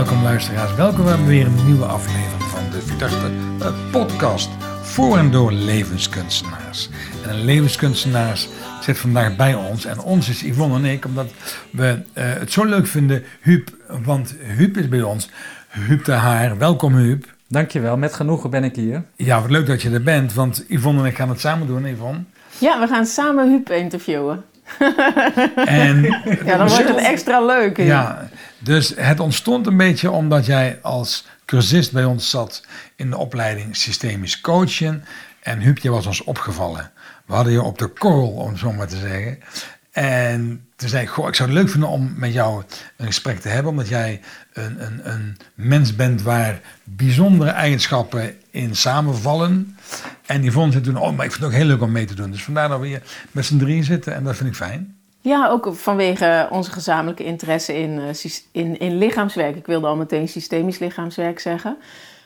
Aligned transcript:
Welkom 0.00 0.22
luisteraars, 0.22 0.74
welkom 0.74 1.04
bij 1.04 1.24
weer 1.24 1.46
een 1.46 1.64
nieuwe 1.66 1.84
aflevering 1.84 2.42
van 2.42 2.70
de 2.70 2.80
Vitachte 2.82 3.30
podcast 3.90 4.48
voor 4.82 5.18
en 5.18 5.30
door 5.30 5.52
levenskunstenaars. 5.52 6.90
En 7.22 7.30
een 7.30 7.44
levenskunstenaars 7.44 8.48
zit 8.80 8.98
vandaag 8.98 9.36
bij 9.36 9.54
ons 9.54 9.84
en 9.84 10.00
ons 10.00 10.28
is 10.28 10.40
Yvonne 10.40 10.76
en 10.76 10.84
ik, 10.84 11.04
omdat 11.04 11.26
we 11.70 12.02
uh, 12.14 12.24
het 12.24 12.52
zo 12.52 12.64
leuk 12.64 12.86
vinden, 12.86 13.24
Huub, 13.40 13.68
want 14.04 14.34
Huub 14.38 14.76
is 14.76 14.88
bij 14.88 15.02
ons. 15.02 15.30
Huub 15.68 16.04
de 16.04 16.12
Haar, 16.12 16.58
welkom 16.58 16.94
Huub. 16.94 17.24
Dankjewel, 17.48 17.96
met 17.96 18.14
genoegen 18.14 18.50
ben 18.50 18.64
ik 18.64 18.76
hier. 18.76 19.02
Ja, 19.16 19.40
wat 19.40 19.50
leuk 19.50 19.66
dat 19.66 19.82
je 19.82 19.90
er 19.90 20.02
bent, 20.02 20.34
want 20.34 20.64
Yvonne 20.68 21.00
en 21.00 21.06
ik 21.06 21.16
gaan 21.16 21.28
het 21.28 21.40
samen 21.40 21.66
doen, 21.66 21.86
Yvonne. 21.86 22.20
Ja, 22.58 22.80
we 22.80 22.86
gaan 22.86 23.06
samen 23.06 23.48
Huub 23.48 23.70
interviewen. 23.70 24.44
En 25.64 26.02
ja, 26.44 26.56
dan 26.56 26.68
wordt 26.68 26.88
het 26.88 26.96
extra 26.96 27.44
leuk. 27.44 27.76
Ja, 27.76 28.28
dus 28.60 28.92
het 28.96 29.20
ontstond 29.20 29.66
een 29.66 29.76
beetje 29.76 30.10
omdat 30.10 30.46
jij 30.46 30.78
als 30.82 31.26
cursist 31.44 31.92
bij 31.92 32.04
ons 32.04 32.30
zat 32.30 32.62
in 32.96 33.10
de 33.10 33.16
opleiding 33.16 33.76
Systemisch 33.76 34.40
Coachen. 34.40 35.04
En 35.40 35.60
Huubje 35.60 35.90
was 35.90 36.06
ons 36.06 36.24
opgevallen. 36.24 36.90
We 37.26 37.34
hadden 37.34 37.52
je 37.52 37.62
op 37.62 37.78
de 37.78 37.86
korrel, 37.86 38.28
om 38.28 38.48
het 38.48 38.58
zo 38.58 38.72
maar 38.72 38.88
te 38.88 38.98
zeggen. 38.98 39.38
En 39.90 40.66
toen 40.76 40.88
zei 40.88 41.02
ik, 41.02 41.08
goh, 41.08 41.28
ik 41.28 41.34
zou 41.34 41.48
het 41.48 41.58
leuk 41.58 41.68
vinden 41.68 41.88
om 41.88 42.12
met 42.16 42.32
jou 42.32 42.62
een 42.96 43.06
gesprek 43.06 43.40
te 43.40 43.48
hebben, 43.48 43.70
omdat 43.70 43.88
jij 43.88 44.20
een, 44.52 44.84
een, 44.84 45.10
een 45.10 45.36
mens 45.54 45.96
bent 45.96 46.22
waar 46.22 46.60
bijzondere 46.84 47.50
eigenschappen 47.50 48.34
in 48.50 48.76
samenvallen. 48.76 49.76
En 50.26 50.40
die 50.40 50.52
vond 50.52 50.72
ze 50.72 50.80
toen, 50.80 50.96
oh, 50.96 51.16
maar 51.16 51.24
ik 51.24 51.32
vind 51.32 51.44
het 51.44 51.52
ook 51.52 51.58
heel 51.58 51.68
leuk 51.68 51.82
om 51.82 51.92
mee 51.92 52.04
te 52.04 52.14
doen. 52.14 52.30
Dus 52.30 52.44
vandaar 52.44 52.68
dat 52.68 52.80
we 52.80 52.86
hier 52.86 53.02
met 53.30 53.44
z'n 53.44 53.58
drieën 53.58 53.84
zitten 53.84 54.14
en 54.14 54.24
dat 54.24 54.36
vind 54.36 54.48
ik 54.48 54.56
fijn. 54.56 54.99
Ja, 55.22 55.48
ook 55.48 55.74
vanwege 55.74 56.48
onze 56.50 56.70
gezamenlijke 56.70 57.24
interesse 57.24 57.78
in, 57.78 57.98
eh, 57.98 58.30
in, 58.52 58.78
in 58.78 58.98
lichaamswerk. 58.98 59.56
Ik 59.56 59.66
wilde 59.66 59.86
al 59.86 59.96
meteen 59.96 60.28
systemisch 60.28 60.78
lichaamswerk 60.78 61.38
zeggen. 61.38 61.76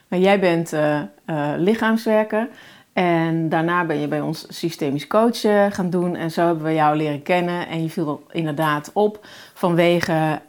Maar 0.08 0.18
jij 0.18 0.40
bent 0.40 0.72
uh, 0.72 1.00
uh, 1.26 1.52
lichaamswerker. 1.56 2.48
En 2.92 3.48
daarna 3.48 3.84
ben 3.84 4.00
je 4.00 4.08
bij 4.08 4.20
ons 4.20 4.46
systemisch 4.48 5.06
coach 5.06 5.40
gaan 5.70 5.90
doen. 5.90 6.16
En 6.16 6.30
zo 6.30 6.46
hebben 6.46 6.64
we 6.64 6.74
jou 6.74 6.96
leren 6.96 7.22
kennen. 7.22 7.68
En 7.68 7.82
je 7.82 7.90
viel 7.90 8.26
inderdaad 8.30 8.90
op 8.92 9.26
vanwege, 9.54 10.40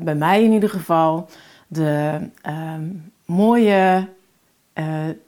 bij 0.00 0.14
mij 0.14 0.42
in 0.42 0.52
ieder 0.52 0.70
geval, 0.70 1.28
de 1.66 2.18
ehm, 2.42 2.84
mooie 3.24 4.08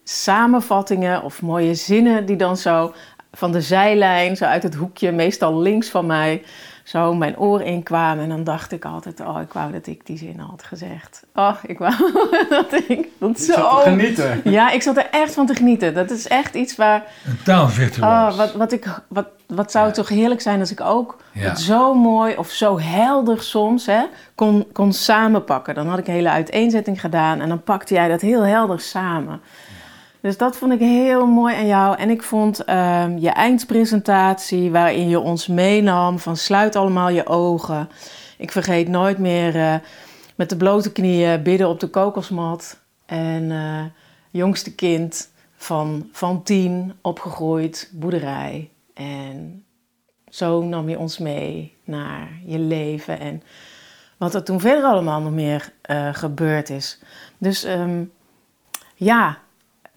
samenvattingen 0.05 1.23
of 1.23 1.43
mooie 1.43 1.75
zinnen 1.75 2.27
die 2.27 2.37
dan 2.37 2.57
zo 2.57 2.93
van 3.33 3.53
de 3.53 3.61
zijlijn, 3.61 4.37
zo 4.37 4.45
uit 4.45 4.63
het 4.63 4.75
hoekje, 4.75 5.13
meestal 5.13 5.59
links 5.59 5.89
van 5.89 6.07
mij, 6.07 6.43
zo 6.89 7.15
mijn 7.15 7.39
oor 7.39 7.63
inkwamen. 7.63 8.23
En 8.23 8.29
dan 8.29 8.45
dacht 8.45 8.73
ik 8.73 8.85
altijd, 8.85 9.21
oh, 9.21 9.41
ik 9.41 9.53
wou 9.53 9.73
dat 9.73 9.87
ik 9.87 10.07
die 10.07 10.19
zin 10.19 10.39
had 10.39 10.63
gezegd. 10.63 11.27
Oh, 11.35 11.55
ik 11.67 11.79
wou 11.79 11.95
dat 12.49 12.73
ik 12.89 13.09
dat 13.19 13.41
zo... 13.41 13.53
Zat 13.53 13.83
te 13.83 13.91
genieten. 13.91 14.41
Ja, 14.45 14.71
ik 14.71 14.83
zat 14.83 14.97
er 14.97 15.09
echt 15.11 15.35
van 15.35 15.47
te 15.47 15.55
genieten. 15.55 15.95
Dat 15.95 16.11
is 16.11 16.27
echt 16.29 16.55
iets 16.55 16.77
waar... 16.77 17.03
Een 17.27 17.39
taalvirtuoos. 17.45 18.33
Oh, 18.33 18.37
wat, 18.37 18.53
wat, 18.53 18.73
ik, 18.73 19.03
wat, 19.09 19.27
wat 19.47 19.71
zou 19.71 19.87
het 19.87 19.95
toch 19.95 20.09
heerlijk 20.09 20.41
zijn 20.41 20.61
als 20.61 20.71
ik 20.71 20.81
ook 20.81 21.17
het 21.33 21.61
zo 21.61 21.95
mooi 21.95 22.37
of 22.37 22.51
zo 22.51 22.79
helder 22.81 23.43
soms 23.43 23.87
hè, 23.87 24.03
kon, 24.35 24.67
kon 24.73 24.93
samenpakken. 24.93 25.75
Dan 25.75 25.89
had 25.89 25.99
ik 25.99 26.07
een 26.07 26.15
hele 26.15 26.31
uiteenzetting 26.31 27.01
gedaan 27.01 27.41
en 27.41 27.49
dan 27.49 27.63
pakte 27.63 27.95
jij 27.95 28.09
dat 28.09 28.21
heel 28.21 28.43
helder 28.43 28.81
samen. 28.81 29.41
Dus 30.29 30.37
dat 30.37 30.57
vond 30.57 30.73
ik 30.73 30.79
heel 30.79 31.27
mooi 31.27 31.55
aan 31.55 31.67
jou. 31.67 31.97
En 31.97 32.11
ik 32.11 32.23
vond 32.23 32.65
ehm, 32.65 33.19
je 33.19 33.31
eindpresentatie, 33.31 34.71
waarin 34.71 35.09
je 35.09 35.21
ons 35.21 35.47
meenam 35.47 36.19
van 36.19 36.37
sluit 36.37 36.77
allemaal 36.77 37.09
je 37.09 37.27
ogen. 37.27 37.89
Ik 38.39 38.53
vergeet 38.53 38.89
nooit 38.89 39.19
meer 39.19 39.57
uh, 39.57 39.75
met 40.35 40.49
de 40.49 40.57
blote 40.57 40.93
knieën 40.93 41.43
bidden 41.43 41.69
op 41.69 41.81
de 41.81 41.87
kokosmat. 41.87 42.81
En 43.07 43.43
uh, 43.43 43.85
jongste 44.31 44.75
kind 44.75 45.31
van, 45.57 46.09
van 46.13 46.43
tien, 46.43 46.93
opgegroeid, 47.03 47.91
boerderij. 47.93 48.71
En 48.95 49.65
zo 50.29 50.63
nam 50.63 50.89
je 50.89 50.99
ons 50.99 51.19
mee 51.19 51.77
naar 51.85 52.29
je 52.45 52.59
leven 52.59 53.21
en 53.21 53.43
wat 54.17 54.35
er 54.35 54.45
toen 54.45 54.61
verder 54.61 54.85
allemaal 54.85 55.21
nog 55.21 55.33
meer 55.33 55.73
uh, 55.91 56.09
gebeurd 56.15 56.71
is. 56.71 57.01
Dus 57.39 57.65
um, 57.65 58.13
ja, 58.95 59.39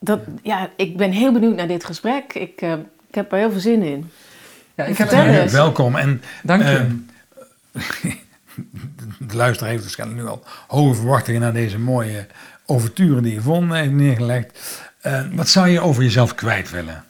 dat, 0.04 0.20
ja, 0.44 0.70
ik 0.76 0.98
ben 0.98 1.12
heel 1.12 1.32
benieuwd 1.32 1.56
naar 1.56 1.68
dit 1.68 1.86
gesprek. 1.86 2.34
Ik, 2.34 2.62
uh, 2.62 2.74
ik 3.08 3.16
heb 3.16 3.32
er 3.32 3.38
heel 3.38 3.52
veel 3.52 3.60
zin 3.60 3.82
in. 3.84 4.12
Ja, 4.76 4.84
ik 4.84 4.98
heb 4.98 5.12
er 5.12 5.52
welkom. 5.52 5.96
En, 5.96 6.22
Dank 6.44 6.64
je. 6.64 6.88
Uh, 7.72 8.14
de 9.30 9.36
luisteraar 9.36 9.72
heeft 9.72 9.84
waarschijnlijk 9.84 10.22
nu 10.22 10.28
al 10.28 10.44
hoge 10.68 10.96
verwachtingen 10.96 11.42
naar 11.42 11.54
deze 11.54 11.80
mooie 11.80 12.28
overturen 12.66 13.24
die 13.24 13.36
Yvonne 13.36 13.78
heeft 13.78 13.92
neergelegd. 13.92 14.82
Uh, 15.06 15.22
wat 15.32 15.48
zou 15.48 15.68
je 15.68 15.80
over 15.80 16.04
jezelf 16.04 16.36
kwijt 16.36 16.70
willen? 16.70 17.04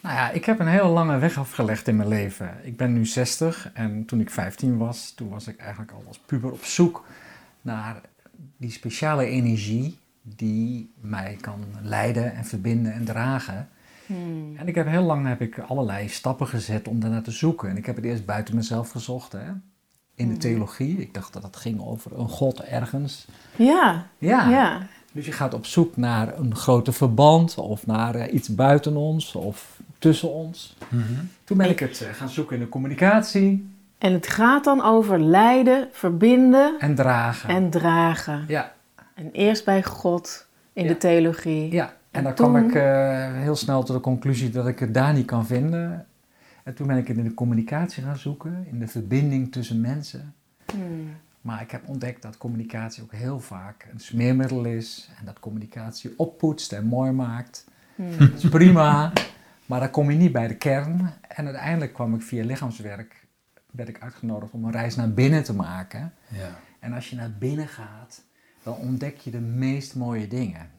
Nou 0.00 0.14
ja, 0.16 0.30
ik 0.30 0.44
heb 0.44 0.60
een 0.60 0.66
hele 0.66 0.88
lange 0.88 1.18
weg 1.18 1.38
afgelegd 1.38 1.88
in 1.88 1.96
mijn 1.96 2.08
leven. 2.08 2.50
Ik 2.62 2.76
ben 2.76 2.92
nu 2.92 3.06
60 3.06 3.70
en 3.74 4.04
toen 4.04 4.20
ik 4.20 4.30
15 4.30 4.78
was, 4.78 5.12
toen 5.16 5.28
was 5.28 5.48
ik 5.48 5.58
eigenlijk 5.58 5.92
al 5.92 6.04
als 6.06 6.20
puber 6.26 6.52
op 6.52 6.64
zoek 6.64 7.04
naar 7.60 8.00
die 8.56 8.70
speciale 8.70 9.24
energie 9.26 9.98
die 10.22 10.92
mij 11.00 11.36
kan 11.40 11.64
leiden 11.82 12.34
en 12.34 12.44
verbinden 12.44 12.92
en 12.92 13.04
dragen. 13.04 13.68
Hmm. 14.06 14.56
En 14.56 14.68
ik 14.68 14.74
heb 14.74 14.86
heel 14.86 15.02
lang 15.02 15.26
heb 15.26 15.40
ik 15.40 15.58
allerlei 15.58 16.08
stappen 16.08 16.46
gezet 16.46 16.88
om 16.88 17.00
daarnaar 17.00 17.22
te 17.22 17.30
zoeken. 17.30 17.68
En 17.68 17.76
ik 17.76 17.86
heb 17.86 17.96
het 17.96 18.04
eerst 18.04 18.26
buiten 18.26 18.54
mezelf 18.54 18.90
gezocht, 18.90 19.32
hè? 19.32 19.50
in 20.14 20.26
de 20.26 20.32
hmm. 20.32 20.38
theologie. 20.38 20.98
Ik 20.98 21.14
dacht 21.14 21.32
dat 21.32 21.42
het 21.42 21.56
ging 21.56 21.80
over 21.80 22.18
een 22.18 22.28
God 22.28 22.60
ergens. 22.60 23.26
Ja. 23.56 24.06
ja. 24.18 24.48
ja. 24.48 24.86
Dus 25.12 25.26
je 25.26 25.32
gaat 25.32 25.54
op 25.54 25.66
zoek 25.66 25.96
naar 25.96 26.38
een 26.38 26.56
grote 26.56 26.92
verband 26.92 27.54
of 27.54 27.86
naar 27.86 28.14
eh, 28.14 28.34
iets 28.34 28.54
buiten 28.54 28.96
ons 28.96 29.34
of 29.34 29.80
tussen 29.98 30.32
ons. 30.32 30.76
Mhm. 30.88 31.02
Toen 31.44 31.56
ben 31.56 31.70
ik 31.70 31.78
het 31.78 32.02
eh, 32.02 32.14
gaan 32.14 32.28
zoeken 32.28 32.56
in 32.56 32.62
de 32.62 32.68
communicatie. 32.68 33.70
En 33.98 34.12
het 34.12 34.26
gaat 34.26 34.64
dan 34.64 34.82
over 34.82 35.20
leiden, 35.20 35.88
verbinden 35.92 36.74
en 36.78 36.94
dragen. 36.94 37.48
En 37.48 37.70
dragen. 37.70 38.44
Ja. 38.48 38.72
En 39.22 39.30
eerst 39.32 39.64
bij 39.64 39.82
God 39.82 40.46
in 40.72 40.86
de 40.86 40.96
theologie. 40.96 41.72
Ja, 41.72 41.96
en, 42.10 42.22
dan 42.22 42.34
kwam 42.34 42.56
ik 42.56 42.74
uh, 42.74 42.82
heel 43.32 43.56
snel 43.56 43.82
tot 43.82 43.96
de 43.96 44.02
conclusie 44.02 44.50
dat 44.50 44.66
ik 44.66 44.78
het 44.78 44.94
daar 44.94 45.12
niet 45.12 45.26
kan 45.26 45.46
vinden. 45.46 46.06
En 46.64 46.74
toen 46.74 46.86
ben 46.86 46.96
ik 46.96 47.08
het 47.08 47.16
in 47.16 47.24
de 47.24 47.34
communicatie 47.34 48.02
gaan 48.02 48.16
zoeken, 48.16 48.66
in 48.70 48.78
de 48.78 48.86
verbinding 48.86 49.52
tussen 49.52 49.80
mensen. 49.80 50.34
Hmm. 50.72 51.16
Maar 51.40 51.62
ik 51.62 51.70
heb 51.70 51.88
ontdekt 51.88 52.22
dat 52.22 52.36
communicatie 52.36 53.02
ook 53.02 53.12
heel 53.12 53.40
vaak 53.40 53.88
een 53.92 54.00
smeermiddel 54.00 54.64
is. 54.64 55.10
En 55.18 55.24
dat 55.24 55.40
communicatie 55.40 56.14
oppoetst 56.16 56.72
en 56.72 56.86
mooi 56.86 57.10
maakt. 57.10 57.66
Hmm. 57.94 58.18
Dat 58.18 58.42
is 58.42 58.48
prima, 58.48 59.12
maar 59.66 59.80
dan 59.80 59.90
kom 59.90 60.10
je 60.10 60.16
niet 60.16 60.32
bij 60.32 60.48
de 60.48 60.56
kern. 60.56 61.12
En 61.28 61.44
uiteindelijk 61.44 61.92
kwam 61.92 62.14
ik 62.14 62.22
via 62.22 62.44
lichaamswerk, 62.44 63.26
werd 63.70 63.88
ik 63.88 64.02
uitgenodigd 64.02 64.52
om 64.52 64.64
een 64.64 64.72
reis 64.72 64.96
naar 64.96 65.12
binnen 65.12 65.44
te 65.44 65.54
maken. 65.54 66.12
Ja. 66.28 66.58
En 66.78 66.92
als 66.92 67.10
je 67.10 67.16
naar 67.16 67.32
binnen 67.38 67.68
gaat, 67.68 68.22
dan 68.62 68.74
ontdek 68.74 69.18
je 69.18 69.30
de 69.30 69.40
meest 69.40 69.94
mooie 69.94 70.28
dingen. 70.28 70.70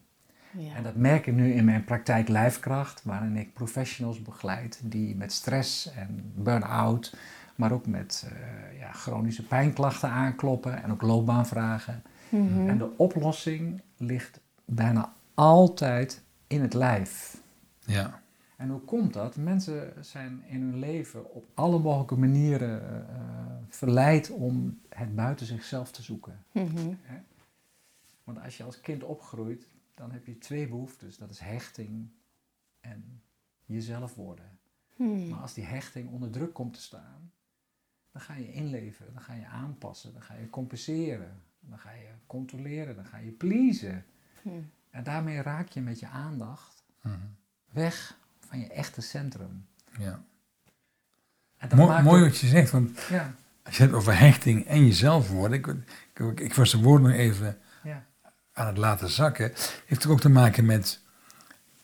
Ja. 0.58 0.76
En 0.76 0.84
dat 0.84 0.96
merk 0.96 1.28
ik 1.28 1.34
nu 1.34 1.54
in 1.54 1.66
mijn 1.66 1.84
praktijk 1.84 2.28
Lijfkracht, 2.28 3.04
waarin 3.04 3.38
ik 3.38 3.54
professionals 3.54 4.22
begeleid 4.22 4.82
die 4.84 5.16
met 5.16 5.32
stress 5.32 5.94
en 5.94 6.32
burn-out, 6.36 7.16
maar 7.56 7.72
ook 7.72 7.88
met 7.88 8.28
uh, 8.32 8.80
ja, 8.80 8.92
chronische 8.92 9.46
pijnklachten 9.46 10.10
aankloppen 10.10 10.84
en 10.84 10.92
ook 10.92 11.02
loopbaanvragen. 11.02 12.04
Mm 12.30 12.70
En 12.70 12.78
de 12.78 12.98
oplossing 12.98 13.82
ligt 13.98 14.40
bijna 14.66 15.14
altijd 15.34 16.24
in 16.48 16.62
het 16.62 16.74
lijf. 16.74 17.42
Ja. 17.80 18.22
En 18.58 18.70
hoe 18.70 18.80
komt 18.80 19.14
dat? 19.14 19.36
Mensen 19.36 19.94
zijn 20.00 20.44
in 20.48 20.62
hun 20.62 20.80
leven 20.80 21.34
op 21.34 21.46
alle 21.54 21.80
mogelijke 21.80 22.16
manieren 22.16 22.82
uh, 22.82 22.98
verleid 23.70 24.32
om 24.32 24.80
het 24.90 25.16
buiten 25.16 25.46
zichzelf 25.46 25.92
te 25.92 26.04
zoeken. 26.04 26.38
Mm 26.52 26.98
want 28.24 28.40
als 28.40 28.58
je 28.58 28.64
als 28.64 28.82
kind 28.82 29.04
opgroeit, 29.04 29.68
dan 29.94 30.12
heb 30.12 30.26
je 30.26 30.38
twee 30.38 30.68
behoeftes. 30.68 31.18
Dat 31.18 31.30
is 31.30 31.40
hechting 31.40 32.10
en 32.80 33.22
jezelf 33.66 34.16
worden. 34.16 34.60
Hmm. 34.96 35.30
Maar 35.30 35.40
als 35.40 35.54
die 35.54 35.64
hechting 35.66 36.10
onder 36.10 36.30
druk 36.30 36.54
komt 36.54 36.74
te 36.74 36.82
staan, 36.82 37.32
dan 38.12 38.22
ga 38.22 38.36
je 38.36 38.52
inleven, 38.52 39.14
dan 39.14 39.22
ga 39.22 39.34
je 39.34 39.46
aanpassen, 39.46 40.14
dan 40.14 40.22
ga 40.22 40.34
je 40.34 40.50
compenseren, 40.50 41.42
dan 41.60 41.80
ga 41.80 41.92
je 41.92 42.10
controleren, 42.28 42.96
dan 42.96 43.06
ga 43.06 43.18
je 43.18 43.32
pleasen. 43.32 44.06
Hmm. 44.42 44.70
En 44.90 45.04
daarmee 45.04 45.42
raak 45.42 45.70
je 45.70 45.82
met 45.82 46.00
je 46.00 46.08
aandacht 46.08 46.84
hmm. 47.02 47.36
weg 47.72 48.18
van 48.40 48.60
je 48.60 48.68
echte 48.68 49.02
centrum. 49.02 49.68
Ja. 50.00 50.24
Mooi, 51.76 52.02
mooi 52.02 52.24
wat 52.24 52.38
je 52.38 52.48
zegt, 52.48 52.72
want 52.72 53.02
ja. 53.10 53.36
als 53.64 53.78
je 53.78 53.84
het 53.84 53.94
over 53.94 54.20
hechting 54.20 54.66
en 54.66 54.86
jezelf 54.86 55.30
worden, 55.30 55.58
ik, 55.58 55.68
ik, 56.14 56.40
ik 56.40 56.54
was 56.54 56.72
de 56.72 56.82
woord 56.82 57.02
nog 57.02 57.12
even 57.12 57.58
aan 58.54 58.68
het 58.68 58.78
laten 58.78 59.10
zakken, 59.10 59.52
heeft 59.86 60.06
ook 60.06 60.20
te 60.20 60.30
maken 60.30 60.66
met 60.66 61.00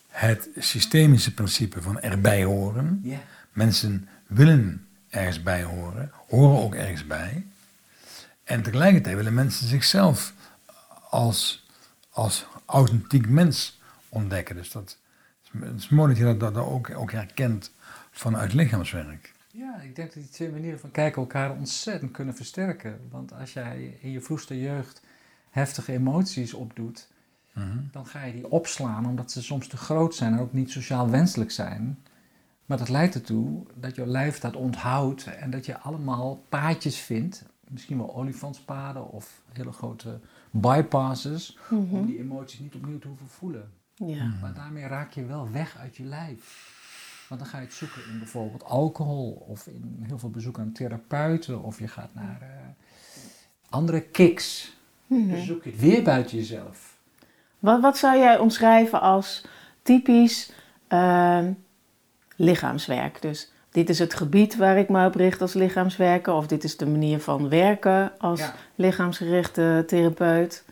het 0.07 0.49
systemische 0.57 1.33
principe 1.33 1.81
van 1.81 1.99
erbij 1.99 2.43
horen. 2.43 3.05
Mensen 3.53 4.09
willen 4.27 4.87
ergens 5.09 5.43
bij 5.43 5.63
horen, 5.63 6.11
horen 6.27 6.63
ook 6.63 6.75
ergens 6.75 7.07
bij. 7.07 7.45
En 8.43 8.61
tegelijkertijd 8.61 9.15
willen 9.15 9.33
mensen 9.33 9.67
zichzelf 9.67 10.33
als, 11.09 11.67
als 12.09 12.45
authentiek 12.65 13.29
mens 13.29 13.79
ontdekken. 14.09 14.55
Dus 14.55 14.71
dat 14.71 14.97
het 15.51 15.79
is 15.79 15.89
mooi 15.89 16.09
dat 16.09 16.17
je 16.17 16.23
dat, 16.23 16.53
dat 16.53 16.65
ook, 16.65 16.89
ook 16.95 17.11
herkent 17.11 17.71
vanuit 18.11 18.53
lichaamswerk. 18.53 19.33
Ja, 19.51 19.81
ik 19.81 19.95
denk 19.95 20.13
dat 20.13 20.23
die 20.23 20.31
twee 20.31 20.49
manieren 20.49 20.79
van 20.79 20.91
kijken 20.91 21.21
elkaar 21.21 21.51
ontzettend 21.51 22.11
kunnen 22.11 22.35
versterken. 22.35 22.99
Want 23.11 23.33
als 23.33 23.53
jij 23.53 23.97
in 24.01 24.11
je 24.11 24.21
vroegste 24.21 24.59
jeugd 24.59 25.01
heftige 25.49 25.91
emoties 25.91 26.53
opdoet, 26.53 27.07
mhm. 27.53 27.77
dan 27.91 28.05
ga 28.05 28.23
je 28.23 28.33
die 28.33 28.51
opslaan 28.51 29.05
omdat 29.05 29.31
ze 29.31 29.43
soms 29.43 29.67
te 29.67 29.77
groot 29.77 30.15
zijn 30.15 30.33
en 30.33 30.39
ook 30.39 30.53
niet 30.53 30.71
sociaal 30.71 31.09
wenselijk 31.09 31.51
zijn. 31.51 31.99
Maar 32.65 32.77
dat 32.77 32.89
leidt 32.89 33.15
ertoe 33.15 33.63
dat 33.75 33.95
je 33.95 34.07
lijf 34.07 34.39
dat 34.39 34.55
onthoudt 34.55 35.23
en 35.23 35.49
dat 35.49 35.65
je 35.65 35.77
allemaal 35.77 36.43
paadjes 36.49 36.97
vindt, 36.97 37.45
misschien 37.67 37.97
wel 37.97 38.15
olifantspaden 38.15 39.11
of 39.11 39.41
hele 39.51 39.71
grote 39.71 40.19
bypasses, 40.51 41.57
om 41.69 41.87
mhm. 41.91 42.05
die 42.05 42.19
emoties 42.19 42.59
niet 42.59 42.75
opnieuw 42.75 42.99
te 42.99 43.07
hoeven 43.07 43.27
voelen. 43.27 43.71
Ja. 43.95 44.33
Maar 44.41 44.53
daarmee 44.53 44.87
raak 44.87 45.11
je 45.11 45.25
wel 45.25 45.51
weg 45.51 45.77
uit 45.77 45.97
je 45.97 46.03
lijf. 46.03 46.77
Want 47.29 47.41
dan 47.41 47.49
ga 47.49 47.57
je 47.57 47.65
het 47.65 47.73
zoeken 47.73 48.01
in 48.11 48.19
bijvoorbeeld 48.19 48.63
alcohol 48.63 49.31
of 49.31 49.67
in 49.67 49.99
heel 50.01 50.19
veel 50.19 50.29
bezoek 50.29 50.59
aan 50.59 50.71
therapeuten 50.71 51.63
of 51.63 51.79
je 51.79 51.87
gaat 51.87 52.13
naar 52.13 52.41
uh, 52.41 52.47
andere 53.69 54.01
kicks. 54.01 54.77
Mm 55.09 55.31
Dan 55.31 55.41
zoek 55.41 55.63
je 55.63 55.69
het 55.69 55.79
weer 55.79 56.03
buiten 56.03 56.37
jezelf. 56.37 56.97
Wat, 57.59 57.81
wat 57.81 57.97
zou 57.97 58.17
jij 58.17 58.37
omschrijven 58.37 59.01
als 59.01 59.45
typisch 59.81 60.51
ehm, 60.87 61.51
lichaamswerk? 62.35 63.21
Dus 63.21 63.51
dit 63.71 63.89
is 63.89 63.99
het 63.99 64.13
gebied 64.13 64.55
waar 64.55 64.77
ik 64.77 64.89
me 64.89 65.05
op 65.05 65.15
richt 65.15 65.41
als 65.41 65.53
lichaamswerker, 65.53 66.33
of 66.33 66.47
dit 66.47 66.63
is 66.63 66.77
de 66.77 66.87
manier 66.87 67.19
van 67.19 67.49
werken 67.49 68.11
als 68.17 68.41
lichaamsgerichte 68.75 69.83
therapeut. 69.87 70.63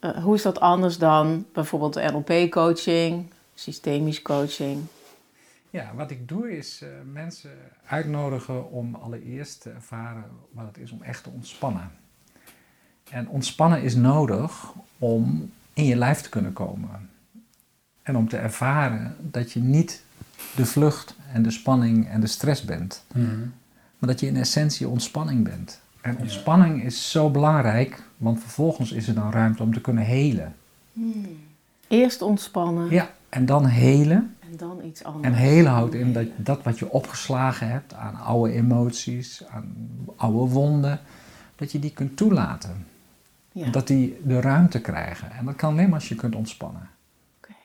Uh, 0.00 0.24
hoe 0.24 0.34
is 0.34 0.42
dat 0.42 0.60
anders 0.60 0.98
dan 0.98 1.46
bijvoorbeeld 1.52 1.94
NLP-coaching, 1.94 3.30
systemisch 3.54 4.22
coaching? 4.22 4.82
Ja, 5.70 5.92
wat 5.94 6.10
ik 6.10 6.28
doe 6.28 6.56
is 6.56 6.82
uh, 6.82 6.88
mensen 7.12 7.50
uitnodigen 7.86 8.70
om 8.70 8.94
allereerst 8.94 9.60
te 9.60 9.70
ervaren 9.70 10.24
wat 10.50 10.66
het 10.66 10.78
is 10.78 10.90
om 10.90 11.02
echt 11.02 11.22
te 11.22 11.30
ontspannen. 11.30 11.90
En 13.10 13.28
ontspannen 13.28 13.82
is 13.82 13.94
nodig 13.94 14.72
om 14.98 15.50
in 15.72 15.84
je 15.84 15.96
lijf 15.96 16.20
te 16.20 16.28
kunnen 16.28 16.52
komen. 16.52 16.88
En 18.02 18.16
om 18.16 18.28
te 18.28 18.36
ervaren 18.36 19.16
dat 19.20 19.52
je 19.52 19.60
niet 19.60 20.02
de 20.56 20.66
vlucht 20.66 21.16
en 21.32 21.42
de 21.42 21.50
spanning 21.50 22.08
en 22.08 22.20
de 22.20 22.26
stress 22.26 22.64
bent. 22.64 23.04
Mhm. 23.14 23.40
Maar 23.98 24.10
dat 24.10 24.20
je 24.20 24.26
in 24.26 24.36
essentie 24.36 24.88
ontspanning 24.88 25.44
bent. 25.44 25.80
En 26.00 26.18
ontspanning 26.18 26.84
is 26.84 27.10
zo 27.10 27.30
belangrijk, 27.30 28.02
want 28.16 28.40
vervolgens 28.40 28.92
is 28.92 29.08
er 29.08 29.14
dan 29.14 29.30
ruimte 29.30 29.62
om 29.62 29.74
te 29.74 29.80
kunnen 29.80 30.04
helen. 30.04 30.54
Hmm. 30.92 31.38
Eerst 31.88 32.22
ontspannen. 32.22 32.90
Ja, 32.90 33.10
en 33.28 33.46
dan 33.46 33.66
helen. 33.66 34.36
En 34.50 34.56
dan 34.56 34.80
iets 34.84 35.04
anders. 35.04 35.26
En 35.26 35.34
helen 35.34 35.72
houdt 35.72 35.94
in 35.94 36.12
dat, 36.12 36.26
dat 36.36 36.62
wat 36.62 36.78
je 36.78 36.90
opgeslagen 36.90 37.68
hebt 37.68 37.94
aan 37.94 38.16
oude 38.16 38.52
emoties, 38.52 39.42
aan 39.50 39.74
oude 40.16 40.52
wonden, 40.52 41.00
dat 41.56 41.72
je 41.72 41.78
die 41.78 41.92
kunt 41.92 42.16
toelaten. 42.16 42.86
Ja. 43.52 43.70
Dat 43.70 43.86
die 43.86 44.20
de 44.24 44.40
ruimte 44.40 44.80
krijgen. 44.80 45.32
En 45.32 45.44
dat 45.44 45.56
kan 45.56 45.72
alleen 45.72 45.88
maar 45.88 45.98
als 45.98 46.08
je 46.08 46.14
kunt 46.14 46.34
ontspannen. 46.34 46.88
Okay. 47.38 47.56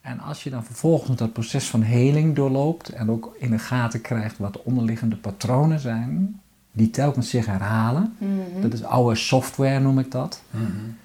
En 0.00 0.20
als 0.20 0.42
je 0.42 0.50
dan 0.50 0.64
vervolgens 0.64 1.18
dat 1.18 1.32
proces 1.32 1.68
van 1.68 1.82
heling 1.82 2.36
doorloopt 2.36 2.88
en 2.88 3.10
ook 3.10 3.36
in 3.38 3.50
de 3.50 3.58
gaten 3.58 4.00
krijgt 4.00 4.38
wat 4.38 4.52
de 4.52 4.64
onderliggende 4.64 5.16
patronen 5.16 5.80
zijn, 5.80 6.40
die 6.72 6.90
telkens 6.90 7.30
zich 7.30 7.46
herhalen. 7.46 8.16
Mhm. 8.18 8.60
Dat 8.60 8.72
is 8.72 8.84
oude 8.84 9.14
software, 9.14 9.80
noem 9.80 9.98
ik 9.98 10.10
dat. 10.10 10.42
Mhm. 10.50 10.64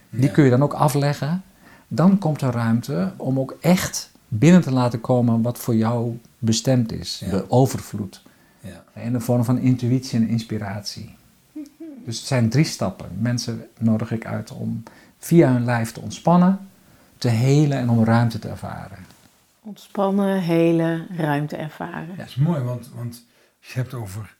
Die 0.10 0.32
kun 0.32 0.44
je 0.44 0.50
dan 0.50 0.64
ook 0.64 0.74
afleggen. 0.74 1.44
Dan 1.88 2.18
komt 2.18 2.42
er 2.42 2.52
ruimte 2.52 3.14
om 3.18 3.40
ook 3.40 3.58
echt 3.62 4.12
binnen 4.28 4.62
te 4.62 4.72
laten 4.72 5.02
komen 5.02 5.42
wat 5.42 5.58
voor 5.58 5.76
jou 5.76 6.20
bestemd 6.38 6.92
is. 6.92 7.24
De 7.30 7.50
overvloed. 7.50 8.22
Ja. 8.60 9.02
In 9.02 9.14
de 9.14 9.20
vorm 9.20 9.44
van 9.44 9.58
intuïtie 9.58 10.20
en 10.20 10.28
inspiratie. 10.28 11.16
Dus 12.06 12.18
het 12.18 12.28
zijn 12.28 12.50
drie 12.50 12.66
stappen. 12.66 13.10
Mensen 13.18 13.68
nodig 13.80 14.12
ik 14.12 14.26
uit 14.26 14.52
om 14.52 14.84
via 15.18 15.52
hun 15.52 15.66
lijf 15.66 15.92
te 15.92 16.00
ontspannen, 16.02 16.70
te 17.18 17.30
helen 17.30 17.78
en 17.78 17.90
om 17.90 18.04
ruimte 18.04 18.40
te 18.40 18.48
ervaren. 18.48 19.06
Ontspannen, 19.62 20.42
helen, 20.42 21.08
ruimte 21.18 21.56
ervaren. 21.56 22.10
Ja, 22.10 22.16
dat 22.16 22.28
is 22.28 22.36
mooi, 22.36 22.62
want, 22.62 22.90
want 22.94 23.26
je 23.60 23.74
hebt 23.74 23.94
over 23.94 24.38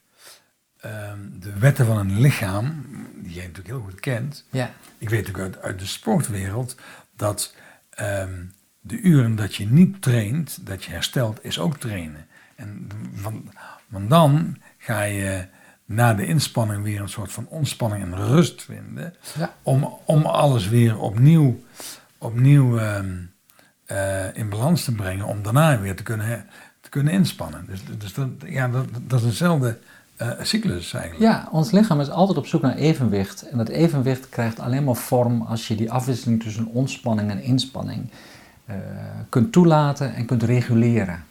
Ehm, 0.80 1.18
de 1.40 1.58
wetten 1.58 1.86
van 1.86 1.98
een 1.98 2.20
lichaam, 2.20 2.86
die 3.14 3.32
jij 3.32 3.46
natuurlijk 3.46 3.68
heel 3.68 3.80
goed 3.90 4.00
kent. 4.00 4.44
Ja. 4.50 4.70
Ik 4.98 5.08
weet 5.08 5.26
natuurlijk 5.26 5.54
uit, 5.54 5.64
uit 5.64 5.78
de 5.78 5.86
sportwereld 5.86 6.76
dat 7.16 7.54
ehm, 7.90 8.44
de 8.80 9.00
uren 9.00 9.36
dat 9.36 9.54
je 9.54 9.66
niet 9.66 10.02
traint, 10.02 10.66
dat 10.66 10.84
je 10.84 10.90
herstelt, 10.90 11.44
is 11.44 11.58
ook 11.58 11.76
trainen. 11.76 12.26
En 12.56 12.88
van, 13.14 13.52
want 13.88 14.10
dan 14.10 14.56
ga 14.78 15.02
je 15.02 15.46
na 15.90 16.14
de 16.14 16.26
inspanning 16.26 16.82
weer 16.82 17.00
een 17.00 17.08
soort 17.08 17.32
van 17.32 17.46
ontspanning 17.48 18.02
en 18.02 18.16
rust 18.16 18.62
vinden. 18.62 19.14
Ja. 19.38 19.54
Om, 19.62 19.98
om 20.04 20.26
alles 20.26 20.68
weer 20.68 20.98
opnieuw, 20.98 21.60
opnieuw 22.18 22.78
ehm, 22.78 23.16
eh, 23.84 24.36
in 24.36 24.48
balans 24.48 24.84
te 24.84 24.94
brengen. 24.94 25.26
Om 25.26 25.42
daarna 25.42 25.80
weer 25.80 25.96
te 25.96 26.02
kunnen, 26.02 26.46
te 26.80 26.88
kunnen 26.88 27.12
inspannen. 27.12 27.64
Dus, 27.66 27.80
dus 27.98 28.14
dat, 28.14 28.28
ja, 28.46 28.68
dat, 28.68 28.86
dat 29.06 29.20
is 29.20 29.26
hetzelfde 29.26 29.78
uh, 30.22 30.30
cyclus 30.42 30.92
eigenlijk. 30.92 31.32
Ja, 31.32 31.48
ons 31.50 31.70
lichaam 31.70 32.00
is 32.00 32.10
altijd 32.10 32.38
op 32.38 32.46
zoek 32.46 32.62
naar 32.62 32.76
evenwicht. 32.76 33.42
En 33.42 33.58
dat 33.58 33.68
evenwicht 33.68 34.28
krijgt 34.28 34.60
alleen 34.60 34.84
maar 34.84 34.94
vorm 34.94 35.42
als 35.42 35.68
je 35.68 35.74
die 35.74 35.92
afwisseling 35.92 36.42
tussen 36.42 36.66
ontspanning 36.66 37.30
en 37.30 37.42
inspanning 37.42 38.10
uh, 38.66 38.76
kunt 39.28 39.52
toelaten 39.52 40.14
en 40.14 40.26
kunt 40.26 40.42
reguleren. 40.42 41.24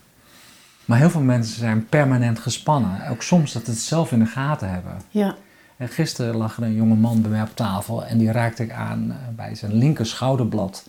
Maar 0.90 0.98
heel 0.98 1.10
veel 1.10 1.22
mensen 1.22 1.60
zijn 1.60 1.86
permanent 1.86 2.40
gespannen. 2.40 3.08
Ook 3.10 3.22
soms 3.22 3.54
dat 3.54 3.66
ze 3.66 3.72
het 3.72 3.80
zelf 3.80 4.12
in 4.12 4.20
de 4.20 4.26
gaten 4.26 4.70
hebben. 4.70 5.02
Ja. 5.10 5.36
En 5.78 5.88
gisteren 5.88 6.36
lag 6.36 6.58
er 6.58 6.64
een 6.64 6.74
jonge 6.74 6.96
man 6.96 7.22
bij 7.22 7.32
mij 7.32 7.42
op 7.42 7.56
tafel 7.56 8.06
en 8.06 8.18
die 8.18 8.32
raakte 8.32 8.64
ik 8.64 8.72
aan 8.72 9.12
eh, 9.12 9.18
bij 9.36 9.56
zijn 9.56 9.74
linker 9.74 10.06
schouderblad. 10.06 10.84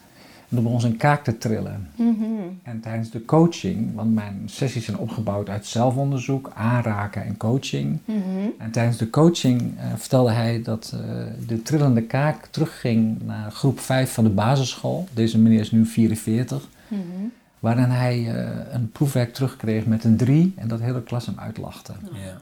En 0.49 0.57
toen 0.57 0.63
begon 0.63 0.81
zijn 0.81 0.97
kaak 0.97 1.25
te 1.25 1.39
trillen. 1.39 1.89
Mhm. 1.97 2.15
En 2.63 2.81
tijdens 2.81 3.11
de 3.11 3.25
coaching, 3.25 3.95
want 3.95 4.15
mijn 4.15 4.43
sessies 4.47 4.85
zijn 4.85 4.99
opgebouwd 4.99 5.49
uit 5.49 5.67
zelfonderzoek, 5.67 6.51
aanraken 6.55 7.25
en 7.25 7.37
coaching. 7.37 7.99
Mhm. 8.05 8.19
En 8.59 8.71
tijdens 8.71 8.97
de 8.97 9.11
coaching 9.11 9.61
uh, 9.61 9.85
vertelde 9.97 10.31
hij 10.31 10.63
dat 10.63 10.95
uh, 10.95 11.01
de 11.47 11.63
trillende 11.63 12.03
kaak 12.03 12.47
terugging 12.47 13.23
naar 13.23 13.53
groep 13.53 13.81
5 13.81 14.13
van 14.13 14.25
de 14.25 14.31
basisschool. 14.31 15.09
Deze 15.15 15.39
meneer 15.39 15.61
is 15.61 15.71
nu 15.71 15.87
44. 15.87 16.69
Mm 16.89 16.99
-hmm. 16.99 17.33
Waarin 17.61 17.91
hij 17.91 18.19
uh, 18.19 18.73
een 18.73 18.91
proefwerk 18.91 19.35
terugkreeg 19.35 19.87
met 19.87 20.05
een 20.05 20.17
3 20.17 20.53
en 20.57 20.69
dat 20.69 20.81
hele 20.81 21.03
klas 21.03 21.27
hem 21.27 21.39
uitlachte. 21.39 21.93
Ja. 22.13 22.41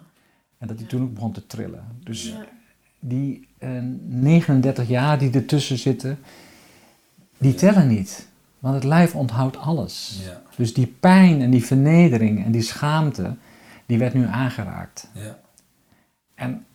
En 0.58 0.66
dat 0.66 0.78
hij 0.78 0.88
toen 0.88 1.02
ook 1.02 1.14
begon 1.14 1.32
te 1.32 1.46
trillen. 1.46 1.84
Dus 2.02 2.24
ja. 2.24 2.44
die 2.98 3.48
39 3.58 4.88
jaar 4.88 5.18
die 5.18 5.32
ertussen 5.32 5.78
zitten 5.78 6.18
die 7.38 7.54
tellen 7.54 7.88
niet. 7.88 8.28
Want 8.58 8.74
het 8.74 8.84
lijf 8.84 9.14
onthoudt 9.14 9.56
alles. 9.56 10.20
Ja. 10.24 10.42
Dus 10.56 10.74
die 10.74 10.86
pijn 11.00 11.40
en 11.40 11.50
die 11.50 11.64
vernedering 11.64 12.44
en 12.44 12.52
die 12.52 12.62
schaamte, 12.62 13.34
die 13.86 13.98
werd 13.98 14.14
nu 14.14 14.26
aangeraakt. 14.26 15.08
Ja. 15.14 15.38
En 16.34 16.66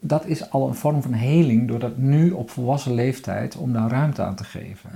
dat 0.00 0.26
is 0.26 0.50
al 0.50 0.68
een 0.68 0.74
vorm 0.74 1.02
van 1.02 1.12
heling 1.12 1.68
door 1.68 1.78
dat 1.78 1.96
nu 1.96 2.30
op 2.30 2.50
volwassen 2.50 2.94
leeftijd 2.94 3.56
om 3.56 3.72
daar 3.72 3.90
ruimte 3.90 4.22
aan 4.22 4.34
te 4.34 4.44
geven. 4.44 4.90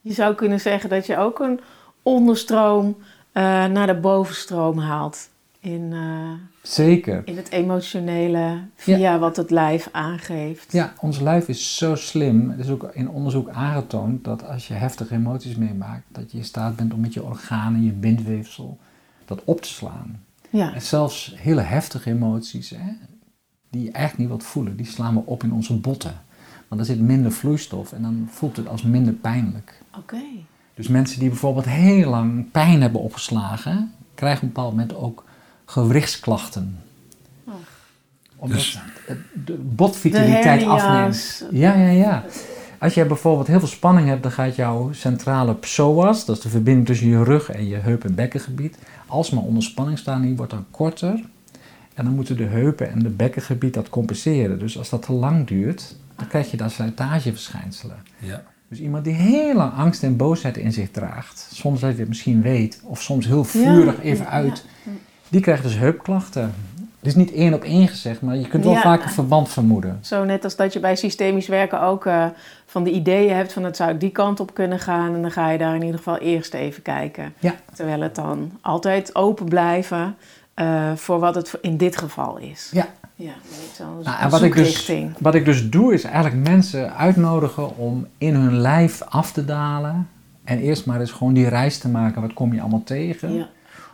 Je 0.00 0.12
zou 0.12 0.34
kunnen 0.34 0.60
zeggen 0.60 0.90
dat 0.90 1.06
je 1.06 1.16
ook 1.16 1.38
een 1.40 1.60
onderstroom 2.02 2.96
uh, 2.96 3.42
naar 3.66 3.86
de 3.86 3.94
bovenstroom 3.94 4.78
haalt 4.78 5.28
in, 5.60 5.90
uh, 5.92 6.30
Zeker. 6.62 7.22
in 7.24 7.36
het 7.36 7.50
emotionele, 7.50 8.60
via 8.74 9.18
wat 9.18 9.36
het 9.36 9.50
lijf 9.50 9.88
aangeeft. 9.92 10.72
Ja, 10.72 10.92
ons 11.00 11.20
lijf 11.20 11.48
is 11.48 11.76
zo 11.76 11.94
slim. 11.94 12.50
Het 12.50 12.58
is 12.58 12.68
ook 12.68 12.90
in 12.92 13.08
onderzoek 13.08 13.48
aangetoond 13.48 14.24
dat 14.24 14.46
als 14.46 14.68
je 14.68 14.74
heftige 14.74 15.14
emoties 15.14 15.56
meemaakt, 15.56 16.04
dat 16.08 16.32
je 16.32 16.38
in 16.38 16.44
staat 16.44 16.76
bent 16.76 16.92
om 16.92 17.00
met 17.00 17.14
je 17.14 17.22
organen, 17.22 17.84
je 17.84 17.92
bindweefsel, 17.92 18.78
dat 19.24 19.44
op 19.44 19.60
te 19.60 19.68
slaan. 19.68 20.24
Ja. 20.50 20.74
En 20.74 20.82
zelfs 20.82 21.34
hele 21.36 21.60
heftige 21.60 22.10
emoties, 22.10 22.70
hè, 22.70 22.92
die 23.70 23.82
je 23.82 23.90
eigenlijk 23.90 24.18
niet 24.18 24.28
wilt 24.28 24.50
voelen, 24.50 24.76
die 24.76 24.86
slaan 24.86 25.14
we 25.14 25.22
op 25.24 25.42
in 25.42 25.52
onze 25.52 25.76
botten. 25.76 26.20
Want 26.68 26.80
er 26.80 26.86
zit 26.86 27.00
minder 27.00 27.32
vloeistof 27.32 27.92
en 27.92 28.02
dan 28.02 28.28
voelt 28.30 28.56
het 28.56 28.68
als 28.68 28.82
minder 28.82 29.12
pijnlijk. 29.12 29.82
Oké. 29.98 30.22
Dus 30.74 30.88
mensen 30.88 31.18
die 31.18 31.28
bijvoorbeeld 31.28 31.66
heel 31.66 32.10
lang 32.10 32.50
pijn 32.50 32.80
hebben 32.80 33.00
opgeslagen, 33.00 33.92
krijgen 34.14 34.38
op 34.38 34.42
een 34.42 34.54
bepaald 34.54 34.70
moment 34.70 34.94
ook 34.94 35.24
gewrichtsklachten. 35.64 36.78
Oh. 37.44 37.54
Omdat 38.36 38.58
dus, 38.58 38.80
de 39.44 39.52
botvitaliteit 39.52 40.64
afneemt. 40.64 41.46
Ja, 41.50 41.74
ja, 41.74 41.90
ja. 41.90 42.24
Als 42.78 42.94
je 42.94 43.06
bijvoorbeeld 43.06 43.46
heel 43.46 43.58
veel 43.58 43.68
spanning 43.68 44.08
hebt, 44.08 44.22
dan 44.22 44.32
gaat 44.32 44.56
jouw 44.56 44.92
centrale 44.92 45.54
psoas, 45.54 46.24
dat 46.24 46.36
is 46.36 46.42
de 46.42 46.48
verbinding 46.48 46.86
tussen 46.86 47.08
je 47.08 47.24
rug 47.24 47.50
en 47.50 47.68
je 47.68 47.76
heup- 47.76 48.04
en 48.04 48.14
bekkengebied, 48.14 48.78
alsmaar 49.06 49.42
onder 49.42 49.62
spanning 49.62 49.98
staan, 49.98 50.22
die 50.22 50.36
wordt 50.36 50.52
dan 50.52 50.66
korter. 50.70 51.24
En 51.94 52.04
dan 52.04 52.14
moeten 52.14 52.36
de 52.36 52.44
heupen 52.44 52.90
en 52.90 52.98
de 52.98 53.08
bekkengebied 53.08 53.74
dat 53.74 53.88
compenseren. 53.88 54.58
Dus 54.58 54.78
als 54.78 54.88
dat 54.88 55.02
te 55.02 55.12
lang 55.12 55.46
duurt, 55.46 55.96
dan 56.16 56.26
krijg 56.26 56.50
je 56.50 56.56
daar 56.56 56.70
slijtageverschijnselen. 56.70 57.96
Ja. 58.18 58.42
Dus 58.72 58.80
iemand 58.80 59.04
die 59.04 59.14
heel 59.14 59.54
lang 59.54 59.72
angst 59.72 60.02
en 60.02 60.16
boosheid 60.16 60.56
in 60.56 60.72
zich 60.72 60.90
draagt, 60.90 61.48
soms 61.52 61.80
dat 61.80 61.92
je 61.92 61.98
het 61.98 62.08
misschien 62.08 62.42
weet, 62.42 62.80
of 62.84 63.02
soms 63.02 63.26
heel 63.26 63.44
vurig 63.44 64.02
even 64.02 64.28
uit, 64.28 64.64
die 65.28 65.40
krijgt 65.40 65.62
dus 65.62 65.76
heupklachten. 65.76 66.54
Het 66.98 67.06
is 67.06 67.14
niet 67.14 67.32
één 67.32 67.54
op 67.54 67.62
één 67.62 67.88
gezegd, 67.88 68.20
maar 68.20 68.36
je 68.36 68.48
kunt 68.48 68.64
wel 68.64 68.72
Ja. 68.72 68.80
vaak 68.80 69.02
een 69.04 69.10
verband 69.10 69.48
vermoeden. 69.48 69.98
Zo 70.00 70.24
net 70.24 70.44
als 70.44 70.56
dat 70.56 70.72
je 70.72 70.80
bij 70.80 70.96
systemisch 70.96 71.46
werken 71.48 71.80
ook 71.80 72.06
eh, 72.06 72.26
van 72.66 72.84
de 72.84 72.90
ideeën 72.90 73.34
hebt 73.36 73.52
van 73.52 73.64
het 73.64 73.76
zou 73.76 73.90
ik 73.90 74.00
die 74.00 74.10
kant 74.10 74.40
op 74.40 74.54
kunnen 74.54 74.78
gaan. 74.78 75.14
En 75.14 75.22
dan 75.22 75.30
ga 75.30 75.50
je 75.50 75.58
daar 75.58 75.74
in 75.74 75.82
ieder 75.82 75.96
geval 75.96 76.18
eerst 76.18 76.54
even 76.54 76.82
kijken. 76.82 77.34
Ja. 77.38 77.54
Terwijl 77.74 78.00
het 78.00 78.14
dan 78.14 78.52
altijd 78.60 79.14
open 79.14 79.48
blijven 79.48 80.16
eh, 80.54 80.92
voor 80.96 81.18
wat 81.18 81.34
het 81.34 81.58
in 81.60 81.76
dit 81.76 81.96
geval 81.96 82.36
is. 82.38 82.70
Ja. 82.72 82.86
Ja, 83.14 83.32
Nou, 84.02 84.20
en 84.20 84.30
wat 84.30 84.42
ik, 84.42 84.54
dus, 84.54 84.92
wat 85.18 85.34
ik 85.34 85.44
dus 85.44 85.70
doe, 85.70 85.94
is 85.94 86.04
eigenlijk 86.04 86.48
mensen 86.48 86.96
uitnodigen 86.96 87.76
om 87.76 88.06
in 88.18 88.34
hun 88.34 88.56
lijf 88.58 89.02
af 89.02 89.32
te 89.32 89.44
dalen. 89.44 90.08
En 90.44 90.58
eerst 90.58 90.86
maar 90.86 91.00
eens 91.00 91.10
gewoon 91.10 91.32
die 91.32 91.48
reis 91.48 91.78
te 91.78 91.88
maken. 91.88 92.22
Wat 92.22 92.32
kom 92.32 92.54
je 92.54 92.60
allemaal 92.60 92.82
tegen? 92.84 93.34
Ja. 93.34 93.48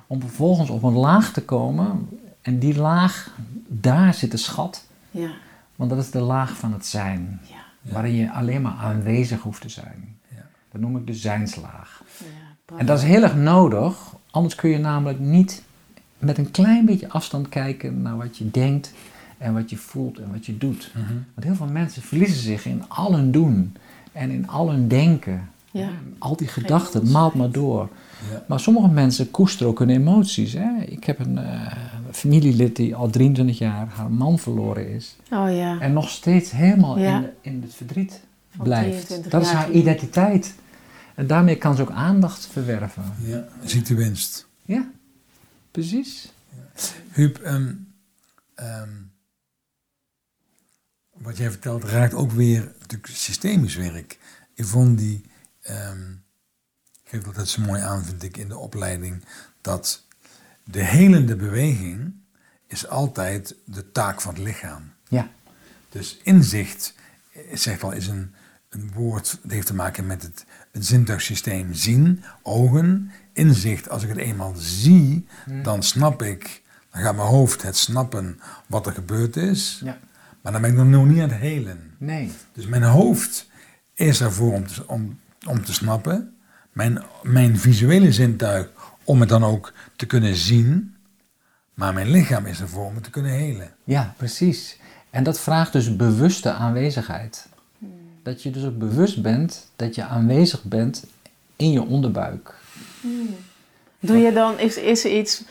Om 0.07 0.21
vervolgens 0.21 0.71
op 0.71 0.83
een 0.83 0.97
laag 0.97 1.33
te 1.33 1.43
komen. 1.43 2.09
En 2.43 2.59
die 2.59 2.79
laag, 2.79 3.35
daar 3.67 4.15
zit 4.15 4.31
de 4.31 4.37
schat. 4.37 4.87
Ja. 5.11 5.31
Want 5.77 5.91
dat 5.91 5.99
is 5.99 6.11
de 6.11 6.21
laag 6.21 6.57
van 6.57 6.73
het 6.73 6.87
zijn. 6.87 7.41
Ja. 7.43 7.93
Waarin 7.93 8.15
je 8.15 8.33
alleen 8.33 8.63
maar 8.63 8.77
aanwezig 8.81 9.41
hoeft 9.41 9.61
te 9.61 9.69
zijn. 9.69 10.19
Ja. 10.29 10.43
Dat 10.73 10.81
noem 10.81 10.97
ik 10.97 11.07
de 11.07 11.15
zijnslaag. 11.15 12.03
Ja, 12.19 12.77
En 12.77 12.87
dat 12.87 12.99
is 12.99 13.05
heel 13.05 13.23
erg 13.23 13.37
nodig. 13.37 13.97
Anders 14.31 14.55
kun 14.55 14.71
je 14.71 14.79
namelijk 14.79 15.19
niet 15.19 15.63
met 16.19 16.39
een 16.39 16.51
klein 16.51 16.85
beetje 16.85 17.09
afstand 17.09 17.49
kijken 17.49 18.03
naar 18.03 18.17
wat 18.17 18.37
je 18.37 18.51
denkt. 18.51 18.93
En 19.39 19.55
wat 19.55 19.71
je 19.71 19.77
voelt 19.77 20.19
en 20.19 20.31
wat 20.33 20.47
je 20.47 20.59
doet. 20.59 20.91
Mhm. 20.95 21.05
Want 21.35 21.47
heel 21.47 21.55
veel 21.55 21.67
mensen 21.67 22.03
verliezen 22.03 22.43
zich 22.43 22.67
in 22.67 22.83
al 22.89 23.15
hun 23.15 23.31
doen. 23.31 23.77
En 24.13 24.31
in 24.31 24.49
al 24.49 24.71
hun 24.71 24.89
denken. 24.89 25.49
Ja. 25.71 25.89
Al 26.19 26.37
die 26.37 26.49
gedachten, 26.49 27.11
maalt 27.11 27.35
maar 27.35 27.51
door. 27.51 27.89
Ja. 28.33 28.45
Maar 28.49 28.61
sommige 28.61 28.89
mensen 28.89 29.31
koesteren 29.31 29.69
ook 29.69 29.79
hun 29.79 29.91
emoties. 29.91 30.53
Hè? 30.53 30.69
Ik 30.87 31.05
heb 31.05 31.19
een 31.19 31.39
eh, 31.39 31.73
familielid 32.11 32.77
die 32.77 32.95
al 32.95 33.11
23 33.11 33.59
jaar 33.59 33.87
haar 33.89 34.11
man 34.11 34.39
verloren 34.39 34.95
is. 34.95 35.17
Oh 35.31 35.57
ja. 35.57 35.81
En 35.81 35.93
nog 35.93 36.09
steeds 36.09 36.51
helemaal 36.51 36.99
Ja. 36.99 37.17
in, 37.19 37.27
in 37.41 37.63
het 37.63 37.75
verdriet 37.75 38.21
Van 38.57 38.65
blijft. 38.65 38.91
23 39.07 39.31
Dat 39.33 39.43
is 39.43 39.51
haar 39.51 39.71
identiteit. 39.71 40.55
En 41.15 41.27
daarmee 41.27 41.57
kan 41.57 41.77
ze 41.77 41.83
ook 41.83 41.91
aandacht 41.91 42.47
verwerven. 42.53 43.03
ja. 43.25 43.45
Ziet 43.65 43.87
de 43.87 43.95
winst. 43.95 44.47
Ja, 44.65 44.87
precies. 45.79 46.33
Huub, 47.13 47.39
ehm, 47.39 47.75
ehm, 48.55 48.93
wat 51.13 51.37
jij 51.37 51.51
vertelt 51.51 51.85
raakt 51.85 52.15
ook 52.15 52.31
weer 52.33 52.73
natuurlijk 52.79 53.13
systemisch 53.13 53.77
werk. 53.77 54.19
Yvonne 54.55 54.95
die 54.95 55.25
ehm, 55.61 56.15
geeft 57.05 57.27
altijd 57.27 57.49
zo 57.49 57.63
mooi 57.63 57.83
aan, 57.83 58.05
vind 58.05 58.23
ik, 58.23 58.37
in 58.37 58.49
de 58.49 58.57
opleiding, 58.59 59.25
dat 59.61 60.05
de 60.65 60.85
helende 60.85 61.37
beweging 61.37 62.15
is 62.67 62.87
altijd 62.87 63.55
de 63.65 63.93
taak 63.93 64.21
van 64.21 64.35
het 64.35 64.43
lichaam. 64.43 64.93
Ja, 65.09 65.31
Dus 65.89 66.19
inzicht, 66.23 66.95
eh, 67.33 67.57
zegt 67.57 67.83
al, 67.83 67.93
is 67.93 68.07
een, 68.07 68.35
een 68.69 68.91
woord 68.95 69.39
heeft 69.49 69.67
te 69.67 69.75
maken 69.75 70.07
met 70.07 70.23
het, 70.23 70.45
het 70.73 70.87
zintuigsysteem 70.87 71.75
zien, 71.75 72.25
ogen. 72.43 73.11
Inzicht, 73.33 73.89
als 73.89 74.03
ik 74.03 74.09
het 74.09 74.19
eenmaal 74.19 74.55
zie, 74.57 75.27
dan 75.63 75.83
snap 75.83 76.23
ik, 76.23 76.63
dan 76.91 77.03
gaat 77.03 77.17
mijn 77.17 77.29
hoofd 77.29 77.63
het 77.63 77.77
snappen 77.77 78.41
wat 78.67 78.87
er 78.87 78.93
gebeurd 78.93 79.37
is. 79.37 79.81
ja. 79.85 79.99
Maar 80.41 80.53
dan 80.53 80.63
ben 80.63 80.71
ik 80.71 80.87
nog 80.87 81.07
niet 81.07 81.21
aan 81.21 81.31
het 81.31 81.41
helen. 81.41 81.95
Nee. 81.99 82.31
Dus 82.53 82.67
mijn 82.67 82.83
hoofd 82.83 83.51
is 83.95 84.21
ervoor 84.21 84.53
om 84.53 84.67
te, 84.67 84.87
om, 84.87 85.19
om 85.47 85.65
te 85.65 85.73
snappen. 85.73 86.37
Mijn, 86.73 87.03
mijn 87.23 87.59
visuele 87.59 88.13
zintuig 88.13 88.69
om 89.05 89.21
het 89.21 89.29
dan 89.29 89.45
ook 89.45 89.73
te 89.97 90.07
kunnen 90.07 90.37
zien. 90.37 90.97
Maar 91.75 91.95
mijn 91.95 92.11
lichaam 92.11 92.47
is 92.47 92.61
ervoor 92.61 92.87
om 92.87 92.95
het 92.95 93.05
te 93.05 93.11
kunnen 93.11 93.33
helen. 93.33 93.71
Ja, 93.85 94.15
precies. 94.17 94.79
En 95.11 95.23
dat 95.23 95.41
vraagt 95.41 95.73
dus 95.73 95.97
bewuste 95.97 96.53
aanwezigheid. 96.53 97.49
Dat 98.23 98.43
je 98.43 98.51
dus 98.51 98.65
ook 98.65 98.79
bewust 98.79 99.23
bent 99.23 99.67
dat 99.77 99.95
je 99.95 100.05
aanwezig 100.05 100.63
bent 100.63 101.05
in 101.57 101.71
je 101.71 101.83
onderbuik. 101.83 102.55
Doe 104.01 104.17
je 104.17 104.33
dan, 104.33 104.59
is, 104.59 104.77
is 104.77 105.05
er 105.05 105.11
iets, 105.11 105.43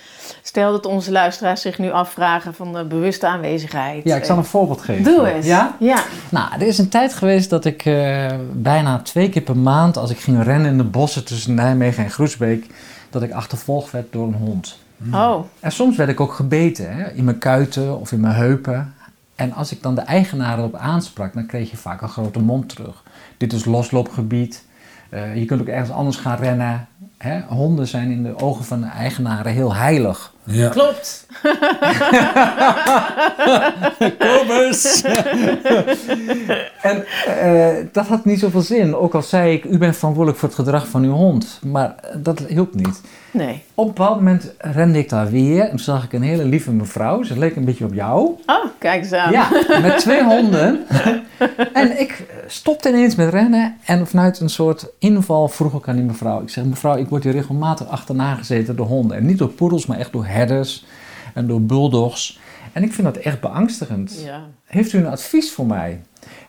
stel 0.42 0.72
dat 0.72 0.86
onze 0.86 1.12
luisteraars 1.12 1.62
zich 1.62 1.78
nu 1.78 1.92
afvragen 1.92 2.54
van 2.54 2.74
de 2.74 2.86
bewuste 2.86 3.28
aanwezigheid. 3.28 4.04
Ja, 4.04 4.16
ik 4.16 4.24
zal 4.24 4.38
een 4.38 4.46
voorbeeld 4.46 4.82
geven. 4.82 5.04
Doe 5.04 5.34
eens. 5.34 5.46
Ja? 5.46 5.76
Ja. 5.80 6.04
Nou, 6.30 6.54
er 6.54 6.68
is 6.68 6.78
een 6.78 6.90
tijd 6.90 7.14
geweest 7.14 7.50
dat 7.50 7.66
ik 7.66 7.86
eh, 7.86 8.34
bijna 8.54 9.00
twee 9.00 9.30
keer 9.30 9.42
per 9.42 9.58
maand, 9.58 9.98
als 9.98 10.12
ik 10.12 10.20
ging 10.20 10.44
rennen 10.44 10.72
in 10.72 10.78
de 10.78 10.84
bossen 10.84 11.26
tussen 11.26 11.54
Nijmegen 11.54 12.04
en 12.04 12.12
Groesbeek, 12.12 12.66
dat 13.10 13.24
ik 13.24 13.32
achtervolgd 13.32 13.92
werd 13.92 14.12
door 14.12 14.28
een 14.28 14.34
hond. 14.34 14.78
Oh, 15.14 15.44
En 15.60 15.72
soms 15.72 15.98
werd 15.98 16.10
ik 16.10 16.20
ook 16.20 16.34
gebeten, 16.34 16.96
hè, 16.96 17.12
in 17.12 17.24
mijn 17.24 17.38
kuiten 17.38 18.00
of 18.00 18.12
in 18.12 18.20
mijn 18.20 18.36
heupen. 18.36 18.94
En 19.38 19.54
als 19.54 19.72
ik 19.72 19.82
dan 19.82 19.96
de 19.96 20.02
eigenaar 20.02 20.58
erop 20.58 20.76
aansprak, 20.76 21.34
dan 21.34 21.46
kreeg 21.46 21.72
je 21.72 21.78
vaak 21.78 22.02
een 22.02 22.10
grote 22.10 22.40
mond 22.40 22.70
terug. 22.70 23.04
Dit 23.38 23.54
is 23.54 23.66
losloopgebied. 23.66 24.66
Eh, 25.10 25.36
je 25.36 25.46
kunt 25.46 25.62
ook 25.62 25.68
ergens 25.68 25.90
anders 25.90 26.18
gaan 26.18 26.38
rennen. 26.38 26.88
Hè? 27.18 27.42
Honden 27.42 27.88
zijn 27.88 28.12
in 28.12 28.24
de 28.24 28.40
ogen 28.40 28.66
van 28.66 28.82
de 28.82 28.88
eigenaren 28.88 29.52
heel 29.52 29.76
heilig. 29.76 30.34
Ja. 30.50 30.70
klopt. 30.70 31.26
Kom 34.20 34.52
eens! 34.52 35.02
en 36.82 37.06
eh, 37.42 37.86
dat 37.92 38.08
had 38.08 38.26
niet 38.26 38.40
zoveel 38.40 38.62
zin. 38.62 38.96
Ook 38.96 39.16
al 39.16 39.22
zei 39.22 39.54
ik, 39.54 39.64
u 39.64 39.78
bent 39.78 39.98
verantwoordelijk 39.98 40.40
voor 40.42 40.50
het 40.50 40.58
gedrag 40.58 40.88
van 40.88 41.04
uw 41.04 41.12
hond. 41.12 41.60
Maar 41.66 41.96
eh, 42.02 42.16
dat 42.18 42.40
hielp 42.48 42.76
niet. 42.76 43.02
Nee. 43.32 43.64
Op 43.74 43.88
een 43.88 43.94
bepaald 43.94 44.16
moment 44.16 44.54
rende 44.58 45.00
ik 45.00 45.10
daar 45.10 45.30
weer. 45.30 45.62
En 45.64 45.70
toen 45.70 45.80
zag 45.80 46.04
ik 46.04 46.14
een 46.14 46.22
hele 46.22 46.46
lieve 46.46 46.72
mevrouw. 46.72 47.24
Ze 47.24 47.40
leek 47.40 47.56
een 47.56 47.66
beetje 47.66 47.86
op 47.86 47.94
jou. 47.94 48.20
Oh, 48.46 48.66
kijk 48.80 49.02
eens 49.04 49.14
aan. 49.14 49.32
Ja, 49.32 49.50
met 49.82 49.98
twee 50.06 50.24
honden. 50.24 50.86
En 51.74 52.00
ik 52.00 52.26
stopte 52.48 52.90
ineens 52.90 53.16
met 53.16 53.30
rennen. 53.30 53.78
En 53.86 54.08
vanuit 54.08 54.40
een 54.40 54.50
soort 54.50 54.88
inval 55.00 55.48
vroeg 55.48 55.74
ik 55.74 55.88
aan 55.88 55.96
die 55.96 56.04
mevrouw. 56.06 56.42
Ik 56.42 56.50
zeg, 56.50 56.64
mevrouw, 56.64 56.96
ik 56.98 57.10
word 57.10 57.24
hier 57.24 57.34
regelmatig 57.34 57.88
achterna 57.88 58.36
gezeten 58.36 58.76
door 58.76 58.88
honden. 58.88 59.18
En 59.18 59.26
niet 59.26 59.38
door 59.38 59.50
poedels, 59.50 59.86
maar 59.86 59.98
echt 59.98 60.12
door 60.12 60.26
herders 60.38 60.86
en 61.34 61.48
door 61.48 61.62
bulldogs. 61.62 62.40
En 62.74 62.84
ik 62.84 62.94
vind 62.94 63.08
dat 63.08 63.18
echt 63.18 63.42
beangstigend. 63.42 64.22
Ja. 64.26 64.46
Heeft 64.66 64.94
u 64.94 64.98
een 64.98 65.08
advies 65.08 65.52
voor 65.52 65.66
mij? 65.66 66.02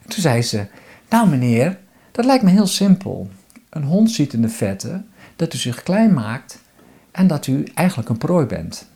En 0.03 0.09
toen 0.09 0.23
zei 0.23 0.43
ze, 0.43 0.67
nou 1.09 1.29
meneer, 1.29 1.79
dat 2.13 2.25
lijkt 2.25 2.45
me 2.45 2.51
heel 2.51 2.67
simpel. 2.67 3.29
Een 3.71 3.83
hond 3.83 4.11
ziet 4.11 4.33
in 4.33 4.43
de 4.43 4.49
vette 4.49 5.03
dat 5.37 5.55
u 5.55 5.59
zich 5.59 5.83
klein 5.83 6.15
maakt 6.15 6.59
en 7.11 7.27
dat 7.27 7.47
u 7.47 7.65
eigenlijk 7.75 8.09
een 8.09 8.19
prooi 8.19 8.47
bent. 8.47 8.89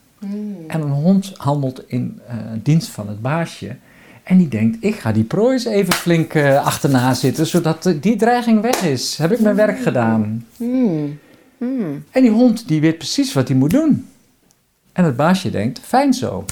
En 0.67 0.81
een 0.81 0.91
hond 0.91 1.33
handelt 1.37 1.83
in 1.87 2.19
eh, 2.27 2.35
dienst 2.63 2.89
van 2.89 3.07
het 3.07 3.21
baasje. 3.21 3.75
En 4.23 4.37
die 4.37 4.47
denkt, 4.47 4.77
ik 4.79 4.95
ga 4.95 5.11
die 5.11 5.23
prooi 5.23 5.53
eens 5.53 5.65
even 5.65 5.93
flink 5.93 6.33
eh, 6.33 6.65
achterna 6.65 7.13
zitten, 7.13 7.47
zodat 7.47 7.85
eh, 7.85 7.93
die 8.01 8.15
dreiging 8.15 8.61
weg 8.61 8.83
is. 8.83 9.17
Heb 9.17 9.31
ik 9.31 9.39
mijn 9.39 9.55
werk 9.55 9.79
gedaan. 9.79 10.45
Hmm. 10.57 11.19
Hmm. 11.57 12.03
En 12.11 12.21
die 12.21 12.31
hond 12.31 12.67
die 12.67 12.81
weet 12.81 12.97
precies 12.97 13.33
wat 13.33 13.47
hij 13.47 13.57
moet 13.57 13.71
doen. 13.71 14.07
En 14.93 15.03
het 15.03 15.15
baasje 15.15 15.49
denkt, 15.49 15.79
fijn 15.79 16.13
zo. 16.13 16.45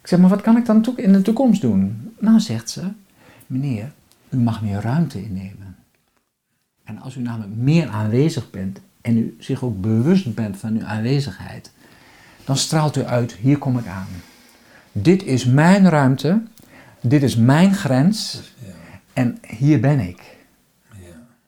Ik 0.00 0.06
zeg, 0.08 0.18
maar 0.18 0.30
wat 0.30 0.40
kan 0.40 0.56
ik 0.56 0.66
dan 0.66 0.92
in 0.96 1.12
de 1.12 1.22
toekomst 1.22 1.60
doen? 1.60 2.14
Nou, 2.18 2.40
zegt 2.40 2.70
ze, 2.70 2.82
meneer, 3.46 3.92
u 4.28 4.36
mag 4.36 4.62
meer 4.62 4.80
ruimte 4.80 5.22
innemen. 5.22 5.76
En 6.84 7.00
als 7.00 7.16
u 7.16 7.20
namelijk 7.20 7.56
meer 7.56 7.88
aanwezig 7.88 8.50
bent 8.50 8.80
en 9.00 9.16
u 9.18 9.36
zich 9.38 9.62
ook 9.62 9.80
bewust 9.80 10.34
bent 10.34 10.56
van 10.56 10.76
uw 10.76 10.84
aanwezigheid, 10.84 11.70
dan 12.44 12.56
straalt 12.56 12.96
u 12.96 13.04
uit, 13.04 13.32
hier 13.32 13.58
kom 13.58 13.78
ik 13.78 13.86
aan. 13.86 14.06
Dit 14.92 15.22
is 15.22 15.44
mijn 15.44 15.88
ruimte, 15.88 16.42
dit 17.00 17.22
is 17.22 17.36
mijn 17.36 17.74
grens 17.74 18.40
Ja. 18.58 18.72
en 19.12 19.38
hier 19.46 19.80
ben 19.80 20.00
ik. 20.00 20.36
Ja. 20.90 20.96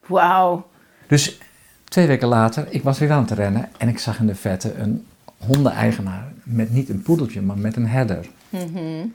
Wauw. 0.07 0.69
Dus 1.07 1.37
twee 1.83 2.07
weken 2.07 2.27
later, 2.27 2.67
ik 2.69 2.83
was 2.83 2.99
weer 2.99 3.11
aan 3.11 3.21
het 3.21 3.31
rennen 3.31 3.69
en 3.77 3.87
ik 3.87 3.99
zag 3.99 4.19
in 4.19 4.27
de 4.27 4.35
vette 4.35 4.73
een 4.73 5.05
hondeneigenaar 5.45 6.31
met 6.43 6.73
niet 6.73 6.89
een 6.89 7.01
poedeltje, 7.01 7.41
maar 7.41 7.57
met 7.57 7.75
een 7.75 7.87
herder. 7.87 8.27
Mhm. 8.49 9.05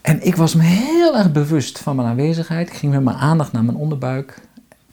En 0.00 0.26
ik 0.26 0.36
was 0.36 0.54
me 0.54 0.62
heel 0.62 1.16
erg 1.16 1.32
bewust 1.32 1.78
van 1.78 1.96
mijn 1.96 2.08
aanwezigheid. 2.08 2.68
Ik 2.68 2.74
ging 2.74 2.92
met 2.92 3.02
mijn 3.02 3.16
aandacht 3.16 3.52
naar 3.52 3.64
mijn 3.64 3.76
onderbuik. 3.76 4.40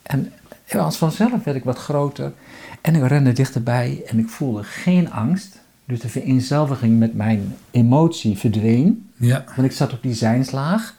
En 0.03 0.34
als 0.80 0.98
vanzelf 0.98 1.44
werd 1.44 1.58
ik 1.58 1.63
wat 1.63 1.77
groter. 1.77 2.32
En 2.82 2.96
ik 2.96 3.08
rende 3.08 3.32
dichterbij 3.32 4.03
en 4.08 4.20
ik 4.20 4.30
voelde 4.30 4.63
geen 4.63 5.12
angst. 5.12 5.60
Dus 5.86 6.00
de 6.00 6.10
vereenzelviging 6.10 7.00
met 7.00 7.13
mijn 7.13 7.56
emotie 7.72 8.38
verdween. 8.38 9.10
Ja. 9.15 9.44
Want 9.56 9.68
ik 9.68 9.75
zat 9.75 9.94
op 9.94 10.01
die 10.01 10.13
zijnslaag. 10.13 10.96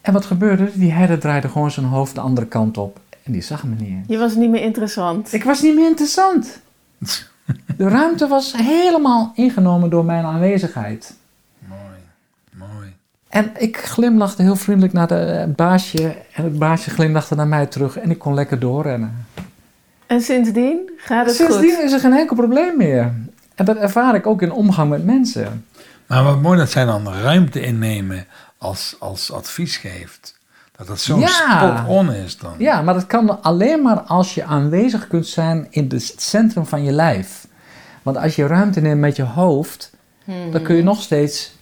En 0.00 0.12
wat 0.12 0.24
gebeurde? 0.24 0.70
Die 0.74 0.92
herder 0.92 1.18
draaide 1.18 1.48
gewoon 1.48 1.70
zijn 1.70 1.86
hoofd 1.86 2.14
de 2.14 2.20
andere 2.20 2.46
kant 2.46 2.78
op. 2.78 3.00
En 3.22 3.32
die 3.32 3.42
zag 3.42 3.64
me 3.64 3.74
niet. 3.74 4.04
Je 4.06 4.18
was 4.18 4.34
niet 4.34 4.50
meer 4.50 4.62
interessant. 4.62 5.32
Ik 5.32 5.44
was 5.44 5.62
niet 5.62 5.74
meer 5.74 5.88
interessant. 5.88 6.60
De 7.76 7.88
ruimte 7.88 8.26
was 8.26 8.52
helemaal 8.56 9.32
ingenomen 9.34 9.90
door 9.90 10.04
mijn 10.04 10.24
aanwezigheid. 10.24 11.14
Mooi, 11.58 11.80
mooi. 12.50 12.94
En 13.28 13.50
ik 13.58 13.76
glimlachte 13.76 14.42
heel 14.42 14.56
vriendelijk 14.56 14.92
naar 14.92 15.08
het 15.10 15.56
baasje. 15.56 16.16
En 16.32 16.44
het 16.44 16.58
baasje 16.58 16.90
glimlachte 16.90 17.34
naar 17.34 17.48
mij 17.48 17.66
terug. 17.66 17.96
En 17.98 18.10
ik 18.10 18.18
kon 18.18 18.34
lekker 18.34 18.58
doorrennen. 18.58 19.26
En 20.06 20.20
sindsdien 20.20 20.90
gaat 20.96 21.26
het 21.26 21.34
Sindsdien 21.34 21.74
goed? 21.74 21.84
is 21.84 21.92
er 21.92 22.00
geen 22.00 22.12
enkel 22.16 22.36
probleem 22.36 22.76
meer. 22.76 23.12
En 23.54 23.64
dat 23.64 23.76
ervaar 23.76 24.14
ik 24.14 24.26
ook 24.26 24.42
in 24.42 24.52
omgang 24.52 24.90
met 24.90 25.04
mensen. 25.04 25.64
Maar 26.06 26.24
wat 26.24 26.40
mooi 26.42 26.58
dat 26.58 26.70
zij 26.70 26.84
dan 26.84 27.08
ruimte 27.12 27.60
innemen 27.60 28.26
als, 28.58 28.96
als 28.98 29.32
advies 29.32 29.76
geeft. 29.76 30.38
Dat 30.76 30.86
dat 30.86 31.00
zo 31.00 31.18
Ja. 31.18 31.26
spot-on 31.28 32.12
is 32.12 32.38
dan. 32.38 32.54
Ja, 32.58 32.82
maar 32.82 32.94
dat 32.94 33.06
kan 33.06 33.42
alleen 33.42 33.82
maar 33.82 34.00
als 34.00 34.34
je 34.34 34.44
aanwezig 34.44 35.06
kunt 35.06 35.26
zijn 35.26 35.66
in 35.70 35.86
het 35.88 36.14
centrum 36.16 36.66
van 36.66 36.84
je 36.84 36.92
lijf. 36.92 37.45
Want 38.06 38.18
als 38.18 38.36
je 38.36 38.46
ruimte 38.46 38.80
neemt 38.80 39.00
met 39.00 39.16
je 39.16 39.22
hoofd, 39.22 39.92
dan 40.50 40.62
kun 40.62 40.76
je 40.76 40.82
nog 40.82 41.02
steeds 41.02 41.52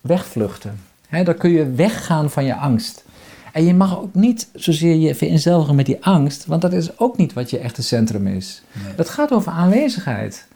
wegvluchten. 0.00 0.80
Hè, 1.08 1.22
dan 1.24 1.36
kun 1.36 1.50
je 1.50 1.70
weggaan 1.70 2.30
van 2.30 2.44
je 2.44 2.54
angst. 2.56 3.04
En 3.52 3.64
je 3.64 3.74
mag 3.74 3.98
ook 4.00 4.14
niet 4.14 4.48
zozeer 4.54 4.94
je 4.94 5.14
vereenzelvigen 5.14 5.74
met 5.74 5.86
die 5.86 6.04
angst, 6.04 6.46
want 6.46 6.62
dat 6.62 6.72
is 6.72 6.98
ook 6.98 7.16
niet 7.16 7.32
wat 7.32 7.50
je 7.50 7.58
echte 7.58 7.82
centrum 7.82 8.26
is. 8.26 8.62
Nee. 8.84 8.94
Dat 8.94 9.08
gaat 9.08 9.32
over 9.32 9.52
aanwezigheid. 9.52 10.46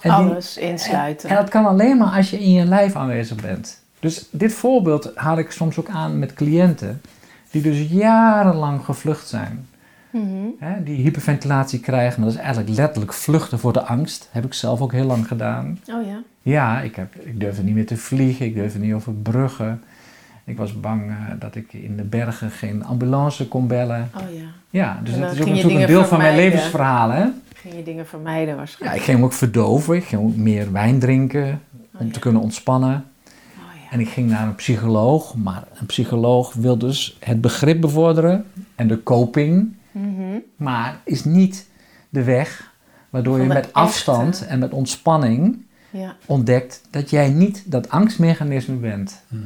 En 0.00 0.10
die- 0.10 0.30
Alles 0.30 0.56
insluiten. 0.56 1.28
en 1.28 1.36
dat 1.36 1.48
kan 1.48 1.66
alleen 1.66 1.96
maar 1.96 2.12
als 2.16 2.30
je 2.30 2.38
in 2.38 2.52
je 2.52 2.64
lijf 2.64 2.96
aanwezig 2.96 3.36
bent. 3.42 3.80
Dus 4.00 4.24
dit 4.30 4.52
voorbeeld 4.52 5.10
haal 5.14 5.38
ik 5.38 5.50
soms 5.50 5.78
ook 5.78 5.88
aan 5.88 6.18
met 6.18 6.32
cliënten 6.34 7.00
die 7.50 7.62
dus 7.62 7.86
jarenlang 7.90 8.84
gevlucht 8.84 9.28
zijn. 9.28 9.68
Mhm. 10.22 10.46
Hè, 10.58 10.82
die 10.82 10.96
hyperventilatie 10.96 11.80
krijgen, 11.80 12.20
maar 12.20 12.28
dat 12.28 12.38
is 12.38 12.44
eigenlijk 12.44 12.76
letterlijk 12.76 13.12
vluchten 13.12 13.58
voor 13.58 13.72
de 13.72 13.82
angst. 13.82 14.28
Heb 14.32 14.44
ik 14.44 14.54
zelf 14.54 14.80
ook 14.80 14.92
heel 14.92 15.04
lang 15.04 15.26
gedaan. 15.28 15.78
Oh 15.88 16.06
ja. 16.06 16.22
Ja, 16.42 16.80
ik, 16.80 16.96
heb, 16.96 17.14
ik 17.14 17.40
durfde 17.40 17.62
niet 17.62 17.74
meer 17.74 17.86
te 17.86 17.96
vliegen, 17.96 18.46
ik 18.46 18.54
durfde 18.54 18.78
niet 18.78 18.94
over 18.94 19.12
bruggen. 19.12 19.82
Ik 20.44 20.56
was 20.56 20.80
bang 20.80 21.10
eh, 21.10 21.16
dat 21.38 21.54
ik 21.54 21.72
in 21.72 21.96
de 21.96 22.02
bergen 22.02 22.50
geen 22.50 22.84
ambulance 22.84 23.48
kon 23.48 23.66
bellen. 23.66 24.10
Oh 24.16 24.34
ja. 24.34 24.44
Ja, 24.70 25.00
dus 25.02 25.18
dat 25.18 25.32
is 25.32 25.40
ook 25.40 25.46
natuurlijk 25.46 25.80
een 25.80 25.86
deel 25.86 26.04
van 26.04 26.18
mijn 26.18 26.36
levensverhaal. 26.36 27.10
Hè? 27.10 27.24
Ging 27.54 27.74
je 27.74 27.82
dingen 27.82 28.06
vermijden 28.06 28.48
Ja, 28.48 28.54
waarschijnlijk? 28.54 29.00
ik 29.00 29.04
ging 29.06 29.16
hem 29.16 29.26
ook 29.26 29.32
verdoven, 29.32 29.96
ik 29.96 30.04
ging 30.04 30.22
ook 30.22 30.36
meer 30.36 30.72
wijn 30.72 30.98
drinken 30.98 31.60
Oh 31.94 32.00
om 32.00 32.06
ja. 32.06 32.12
te 32.12 32.18
kunnen 32.18 32.42
ontspannen. 32.42 33.04
Oh 33.58 33.62
ja. 33.84 33.90
En 33.90 34.00
ik 34.00 34.08
ging 34.08 34.30
naar 34.30 34.46
een 34.46 34.54
psycholoog, 34.54 35.34
maar 35.34 35.64
een 35.74 35.86
psycholoog 35.86 36.52
wil 36.52 36.78
dus 36.78 37.16
het 37.20 37.40
begrip 37.40 37.80
bevorderen 37.80 38.44
en 38.74 38.88
de 38.88 39.02
coping, 39.02 39.74
Mhm. 40.00 40.38
maar 40.56 41.00
is 41.04 41.24
niet 41.24 41.66
de 42.08 42.24
weg 42.24 42.74
waardoor 43.10 43.36
Van 43.36 43.46
je 43.46 43.52
met 43.52 43.72
afstand 43.72 44.32
echte- 44.34 44.44
en 44.44 44.58
met 44.58 44.72
ontspanning 44.72 45.64
Ja. 45.90 46.16
ontdekt 46.26 46.82
dat 46.90 47.10
jij 47.10 47.28
niet 47.28 47.70
dat 47.70 47.88
angstmechanisme 47.90 48.74
bent. 48.76 49.22
ja, 49.30 49.36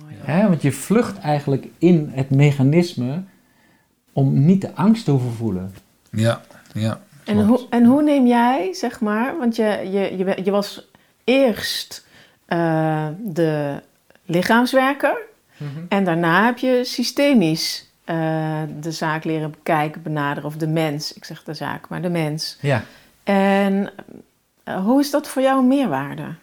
mooi. 0.00 0.14
Hè? 0.18 0.48
Want 0.48 0.62
je 0.62 0.72
vlucht 0.72 1.18
eigenlijk 1.18 1.66
in 1.78 2.10
het 2.14 2.30
mechanisme 2.30 3.22
om 4.12 4.44
niet 4.44 4.60
de 4.60 4.74
angst 4.74 5.04
te 5.04 5.10
hoeven 5.10 5.32
voelen. 5.32 5.74
Ja, 6.10 6.40
ja. 6.72 7.00
En 7.24 7.44
hoe, 7.46 7.66
en 7.70 7.84
hoe 7.84 8.02
neem 8.02 8.26
jij, 8.26 8.74
zeg 8.74 9.00
maar, 9.00 9.38
want 9.38 9.56
je, 9.56 9.88
je, 9.92 10.42
je, 10.44 10.50
was 10.50 10.90
eerst 11.24 12.06
eh, 12.46 13.08
de 13.24 13.82
lichaamswerker 14.24 15.16
en 15.88 16.04
daarna 16.04 16.44
heb 16.44 16.58
je 16.58 16.80
systemisch 16.84 17.85
eh, 18.06 18.62
de 18.80 18.92
zaak 18.92 19.24
leren 19.24 19.50
bekijken, 19.50 20.02
benaderen, 20.02 20.44
of 20.48 20.56
de 20.56 20.68
mens, 20.68 21.12
ik 21.12 21.24
zeg 21.24 21.42
de 21.44 21.54
zaak, 21.54 21.88
maar 21.88 22.02
de 22.02 22.08
mens. 22.08 22.58
Ja, 22.60 22.82
En 23.24 23.90
eh, 24.64 24.84
hoe 24.84 25.00
is 25.00 25.10
dat 25.10 25.28
voor 25.28 25.42
jou 25.42 25.58
een 25.58 25.68
meerwaarde? 25.68 26.34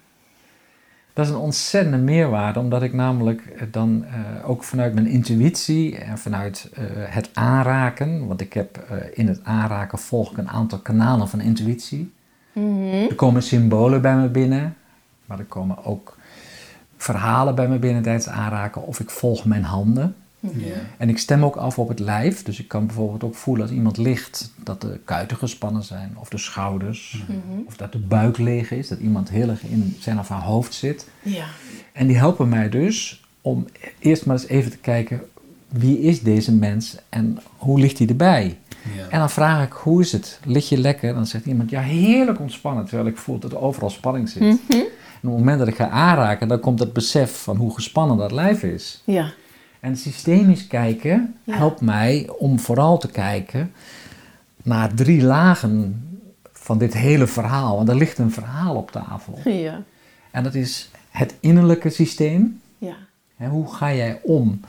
dat 1.13 1.25
is 1.25 1.32
een 1.32 1.38
ontzettende 1.38 1.98
meerwaarde, 1.98 2.60
omdat 2.60 2.83
ik 2.83 2.94
namelijk 2.94 3.46
eh, 3.46 3.68
dan 3.72 4.05
ook 4.46 4.64
vanuit 4.64 4.94
mijn 4.94 5.07
intuïtie 5.07 5.98
en 5.98 6.18
vanuit 6.18 6.70
het 7.09 7.29
aanraken, 7.33 8.27
want 8.27 8.42
ik 8.42 8.53
heb 8.53 8.85
in 9.14 9.27
het 9.27 9.40
aanraken 9.44 9.98
volg 9.98 10.31
ik 10.31 10.38
een 10.38 10.50
aantal 10.50 10.79
kanalen 10.79 11.27
van 11.27 11.42
intuïtie. 11.42 12.14
Er 13.09 13.16
komen 13.16 13.44
symbolen 13.44 14.01
bij 14.01 14.16
me 14.16 14.27
binnen, 14.27 14.75
maar 15.25 15.40
er 15.40 15.46
komen 15.46 15.85
ook 15.85 16.18
verhalen 16.98 17.55
bij 17.55 17.68
me 17.68 17.79
binnen 17.79 18.03
tijdens 18.03 18.25
het 18.25 18.33
aanraken. 18.33 18.85
Of 18.85 19.00
ik 19.00 19.09
volg 19.09 19.46
mijn 19.46 19.64
handen. 19.64 20.16
Ja. 20.51 20.75
En 20.98 21.10
ik 21.10 21.18
stem 21.18 21.46
ook 21.46 21.56
af 21.56 21.79
op 21.79 21.88
het 21.88 22.00
lijf. 22.00 22.44
Dus 22.44 22.60
ik 22.60 22.68
kan 22.68 22.86
bijvoorbeeld 22.86 23.24
ook 23.24 23.36
voelen 23.36 23.64
als 23.66 23.75
iemand 23.75 23.98
ligt 23.98 24.53
dat 24.64 24.82
de 24.82 25.00
kuiten 25.06 25.38
gespannen 25.38 25.84
zijn. 25.84 26.16
Of 26.20 26.29
de 26.29 26.38
schouders. 26.38 27.24
Of 27.66 27.77
dat 27.77 27.92
de 27.92 28.00
buik 28.00 28.38
leeg 28.38 28.72
is. 28.72 28.88
Dat 28.88 29.00
iemand 29.00 29.29
heel 29.29 29.50
erg 29.50 29.64
in 29.64 29.96
zijn 30.00 30.20
of 30.20 30.27
haar 30.27 30.42
hoofd 30.42 30.74
zit. 30.74 31.08
Ja. 31.22 31.46
En 31.94 32.08
die 32.08 32.18
helpen 32.18 32.50
mij 32.50 32.70
dus 32.70 33.24
om 33.42 33.66
eerst 34.00 34.25
maar 34.25 34.36
eens 34.36 34.48
even 34.48 34.72
te 34.72 34.77
kijken. 34.77 35.22
Wie 35.70 36.00
is 36.00 36.22
deze 36.22 36.53
mens 36.53 36.98
en 37.10 37.40
hoe 37.58 37.79
ligt 37.79 37.98
hij 37.98 38.08
erbij? 38.08 38.58
Ja. 38.96 39.10
En 39.10 39.20
dan 39.20 39.29
vraag 39.29 39.66
ik, 39.66 39.72
hoe 39.72 40.01
is 40.01 40.12
het? 40.12 40.40
Lig 40.46 40.70
je 40.70 40.77
lekker? 40.77 41.14
Dan 41.14 41.25
zegt 41.25 41.46
iemand, 41.46 41.70
ja, 41.70 41.82
heerlijk 41.82 42.40
ontspannen. 42.40 42.86
Terwijl 42.86 43.08
ik 43.08 43.18
voel 43.18 43.40
dat 43.40 43.51
er 43.51 43.60
overal 43.60 43.90
spanning 43.90 44.29
zit. 44.29 44.42
En 44.42 45.29
op 45.29 45.36
het 45.36 45.46
moment 45.46 45.60
dat 45.60 45.68
ik 45.68 45.75
ga 45.75 45.90
aanraken, 45.90 46.48
dan 46.48 46.60
komt 46.60 46.79
het 46.79 46.94
besef 46.94 47.44
van 47.44 47.58
hoe 47.58 47.74
gespannen 47.74 48.18
dat 48.18 48.32
lijf 48.32 48.64
is. 48.64 49.01
Ja. 49.06 49.34
En 49.83 49.98
systemisch 49.98 50.67
kijken 50.67 51.35
Ja. 51.43 51.55
helpt 51.57 51.81
mij 51.81 52.29
om 52.37 52.59
vooral 52.59 52.98
te 52.98 53.07
kijken 53.07 53.72
naar 54.61 54.93
drie 54.93 55.22
lagen 55.24 56.07
van 56.51 56.77
dit 56.77 56.93
hele 56.93 57.27
verhaal. 57.27 57.75
Want 57.75 57.89
er 57.89 57.96
ligt 57.96 58.17
een 58.17 58.31
verhaal 58.31 58.75
op 58.75 58.91
tafel. 58.91 59.39
Ja. 59.50 59.81
En 60.31 60.43
dat 60.43 60.53
is 60.55 60.89
het 61.09 61.35
innerlijke 61.39 61.89
systeem. 61.89 62.61
Ja. 62.77 62.96
Hoe 63.50 63.74
ga 63.74 63.93
jij 63.93 64.19
om 64.24 64.59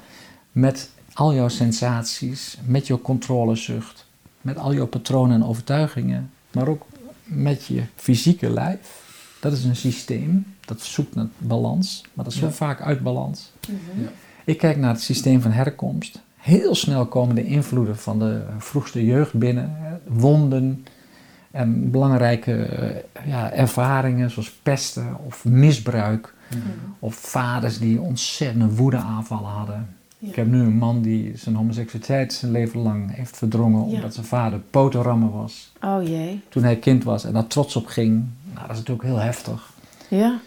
met 0.53 0.91
al 1.13 1.35
jouw 1.35 1.49
sensaties, 1.49 2.59
met 2.67 2.87
jouw 2.87 3.01
controlezucht, 3.01 4.07
met 4.41 4.59
al 4.59 4.75
jouw 4.75 4.87
patronen 4.87 5.41
en 5.43 5.47
overtuigingen, 5.49 6.31
maar 6.53 6.69
ook 6.69 6.87
met 7.25 7.67
je 7.67 7.83
fysieke 7.97 8.51
lijf? 8.51 9.03
Dat 9.41 9.53
is 9.53 9.65
een 9.65 9.77
systeem 9.77 10.55
dat 10.65 10.81
zoekt 10.83 11.15
naar 11.15 11.27
balans, 11.39 12.03
maar 12.13 12.25
dat 12.25 12.35
is 12.35 12.41
zo 12.41 12.47
Ja. 12.47 12.53
vaak 12.53 12.81
uit 12.81 13.03
balans. 13.03 13.53
Ja. 13.61 14.09
Ik 14.45 14.59
kijk 14.59 14.77
naar 14.77 14.93
het 14.93 15.03
systeem 15.03 15.41
van 15.41 15.51
herkomst. 15.51 16.23
Heel 16.37 16.75
snel 16.75 17.07
komen 17.07 17.35
de 17.35 17.45
invloeden 17.45 17.97
van 17.97 18.19
de 18.19 18.43
vroegste 18.59 19.05
jeugd 19.05 19.33
binnen. 19.33 19.77
Wonden 20.07 20.85
en 21.51 21.91
belangrijke 21.91 22.53
eh, 22.53 23.27
ja, 23.27 23.53
ervaringen 23.53 24.31
zoals 24.31 24.53
pesten 24.53 25.17
of 25.27 25.45
misbruik. 25.45 26.35
Of 26.99 27.15
vaders 27.15 27.79
die 27.79 28.01
ontzettende 28.01 28.75
woedeaanvallen 28.75 29.51
hadden. 29.51 29.89
Ja. 30.19 30.29
Ik 30.29 30.37
heb 30.37 30.47
nu 30.47 30.61
een 30.61 30.77
man 30.77 31.03
die 31.03 31.37
zijn 31.37 31.55
homoseksualiteit 31.55 32.33
zijn 32.33 32.53
leven 32.53 32.81
lang 32.81 33.15
heeft 33.15 33.37
verdrongen 33.37 33.83
omdat 33.83 34.15
zijn 34.15 34.27
vader 34.27 34.59
potenrammer 34.59 35.31
was. 35.31 35.73
Oh 35.81 36.03
jee. 36.03 36.41
Toen 36.49 36.63
hij 36.63 36.77
kind 36.77 37.05
was 37.05 37.25
en 37.25 37.33
daar 37.33 37.47
trots 37.47 37.77
op 37.77 37.87
ging. 37.87 38.25
Nou, 38.45 38.61
dat 38.61 38.71
is 38.71 38.77
natuurlijk 38.77 39.09
heel 39.09 39.21
heftig. 39.21 39.73
Ja. 40.09 40.41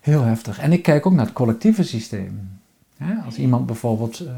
Heel 0.00 0.22
heftig. 0.22 0.58
En 0.58 0.72
ik 0.72 0.82
kijk 0.82 1.06
ook 1.06 1.12
naar 1.12 1.24
het 1.24 1.34
collectieve 1.34 1.82
systeem. 1.82 2.55
Hè, 2.96 3.14
als 3.24 3.36
iemand 3.36 3.66
bijvoorbeeld 3.66 4.20
eh, 4.20 4.34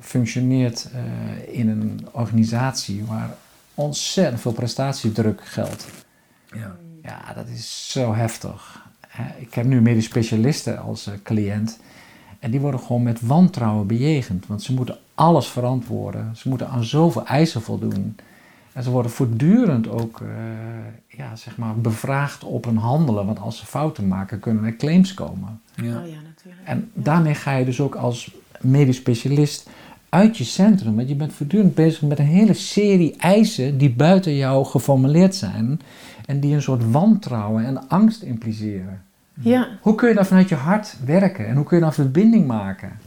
functioneert 0.00 0.88
eh, 0.92 1.58
in 1.58 1.68
een 1.68 2.06
organisatie 2.12 3.04
waar 3.04 3.30
ontzettend 3.74 4.40
veel 4.40 4.52
prestatiedruk 4.52 5.40
geldt. 5.44 5.86
Ja. 6.52 6.76
Ja, 7.02 7.32
dat 7.34 7.48
is 7.48 7.90
zo 7.92 8.14
heftig. 8.14 8.86
Ik 9.38 9.54
heb 9.54 9.66
nu 9.66 9.80
medisch 9.80 10.04
specialisten 10.04 10.78
als 10.78 11.06
eh, 11.06 11.14
cliënt. 11.22 11.78
En 12.38 12.50
die 12.50 12.60
worden 12.60 12.80
gewoon 12.80 13.02
met 13.02 13.20
wantrouwen 13.20 13.86
bejegend. 13.86 14.46
Want 14.46 14.62
ze 14.62 14.74
moeten 14.74 14.98
alles 15.14 15.46
verantwoorden. 15.46 16.36
Ze 16.36 16.48
moeten 16.48 16.68
aan 16.68 16.84
zoveel 16.84 17.26
eisen 17.26 17.62
voldoen. 17.62 18.16
En 18.78 18.84
ze 18.84 18.90
worden 18.90 19.10
voortdurend 19.10 19.88
ook 19.88 20.20
eh, 20.20 20.28
ja, 21.18 21.36
zeg 21.36 21.56
maar 21.56 21.76
bevraagd 21.76 22.44
op 22.44 22.64
hun 22.64 22.76
handelen. 22.76 23.26
Want 23.26 23.40
als 23.40 23.58
ze 23.58 23.66
fouten 23.66 24.08
maken, 24.08 24.40
kunnen 24.40 24.64
er 24.64 24.76
claims 24.76 25.14
komen. 25.14 25.60
Ja. 25.74 25.82
Oh 25.82 26.08
ja, 26.08 26.16
natuurlijk. 26.24 26.62
En 26.64 26.90
daarmee 26.94 27.34
ga 27.34 27.56
je 27.56 27.64
dus 27.64 27.80
ook 27.80 27.94
als 27.94 28.34
medisch 28.60 28.96
specialist 28.96 29.68
uit 30.08 30.36
je 30.36 30.44
centrum. 30.44 30.96
Want 30.96 31.08
je 31.08 31.14
bent 31.14 31.32
voortdurend 31.32 31.74
bezig 31.74 32.02
met 32.02 32.18
een 32.18 32.24
hele 32.24 32.54
serie 32.54 33.16
eisen 33.16 33.78
die 33.78 33.90
buiten 33.90 34.34
jou 34.34 34.64
geformuleerd 34.64 35.34
zijn. 35.34 35.80
En 36.26 36.40
die 36.40 36.54
een 36.54 36.62
soort 36.62 36.90
wantrouwen 36.90 37.64
en 37.64 37.88
angst 37.88 38.22
impliceren. 38.22 39.02
Ja. 39.40 39.68
Hoe 39.80 39.94
kun 39.94 40.08
je 40.08 40.14
dan 40.14 40.26
vanuit 40.26 40.48
je 40.48 40.54
hart 40.54 40.96
werken? 41.04 41.46
En 41.46 41.56
hoe 41.56 41.64
kun 41.64 41.76
je 41.76 41.82
dan 41.82 41.92
verbinding 41.92 42.46
maken? 42.46 42.98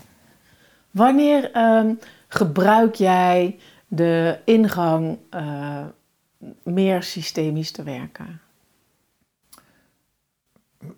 Wanneer 0.92 1.52
ehm, 1.52 1.94
gebruik 2.28 2.96
jij 2.96 3.56
de 3.94 4.40
ingang 4.46 5.18
eh, 5.30 5.84
meer 6.64 7.04
systemisch 7.04 7.72
te 7.72 7.84
werken? 7.84 8.40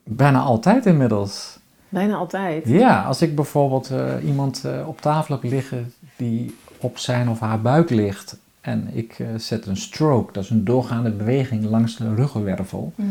Bijna 0.04 0.40
altijd 0.40 0.86
inmiddels. 0.86 1.60
Bijna 1.90 2.16
altijd. 2.16 2.68
Ja, 2.68 3.04
als 3.04 3.22
ik 3.22 3.36
bijvoorbeeld 3.36 3.90
eh, 3.90 4.14
iemand 4.26 4.66
eh, 4.66 4.88
op 4.88 5.02
tafel 5.02 5.34
heb 5.34 5.52
liggen 5.52 5.94
die 6.16 6.58
op 6.78 6.98
zijn 6.98 7.30
of 7.30 7.40
haar 7.40 7.62
buik 7.62 7.90
ligt 7.90 8.38
En 8.62 8.90
ik 8.92 9.18
zet 9.38 9.66
een 9.66 9.78
stroke, 9.78 10.34
dat 10.34 10.44
is 10.44 10.50
een 10.50 10.66
doorgaande 10.66 11.12
beweging 11.12 11.64
langs 11.64 11.98
de 11.98 12.16
ruggenwervel. 12.16 12.94
Mhm. 12.96 13.10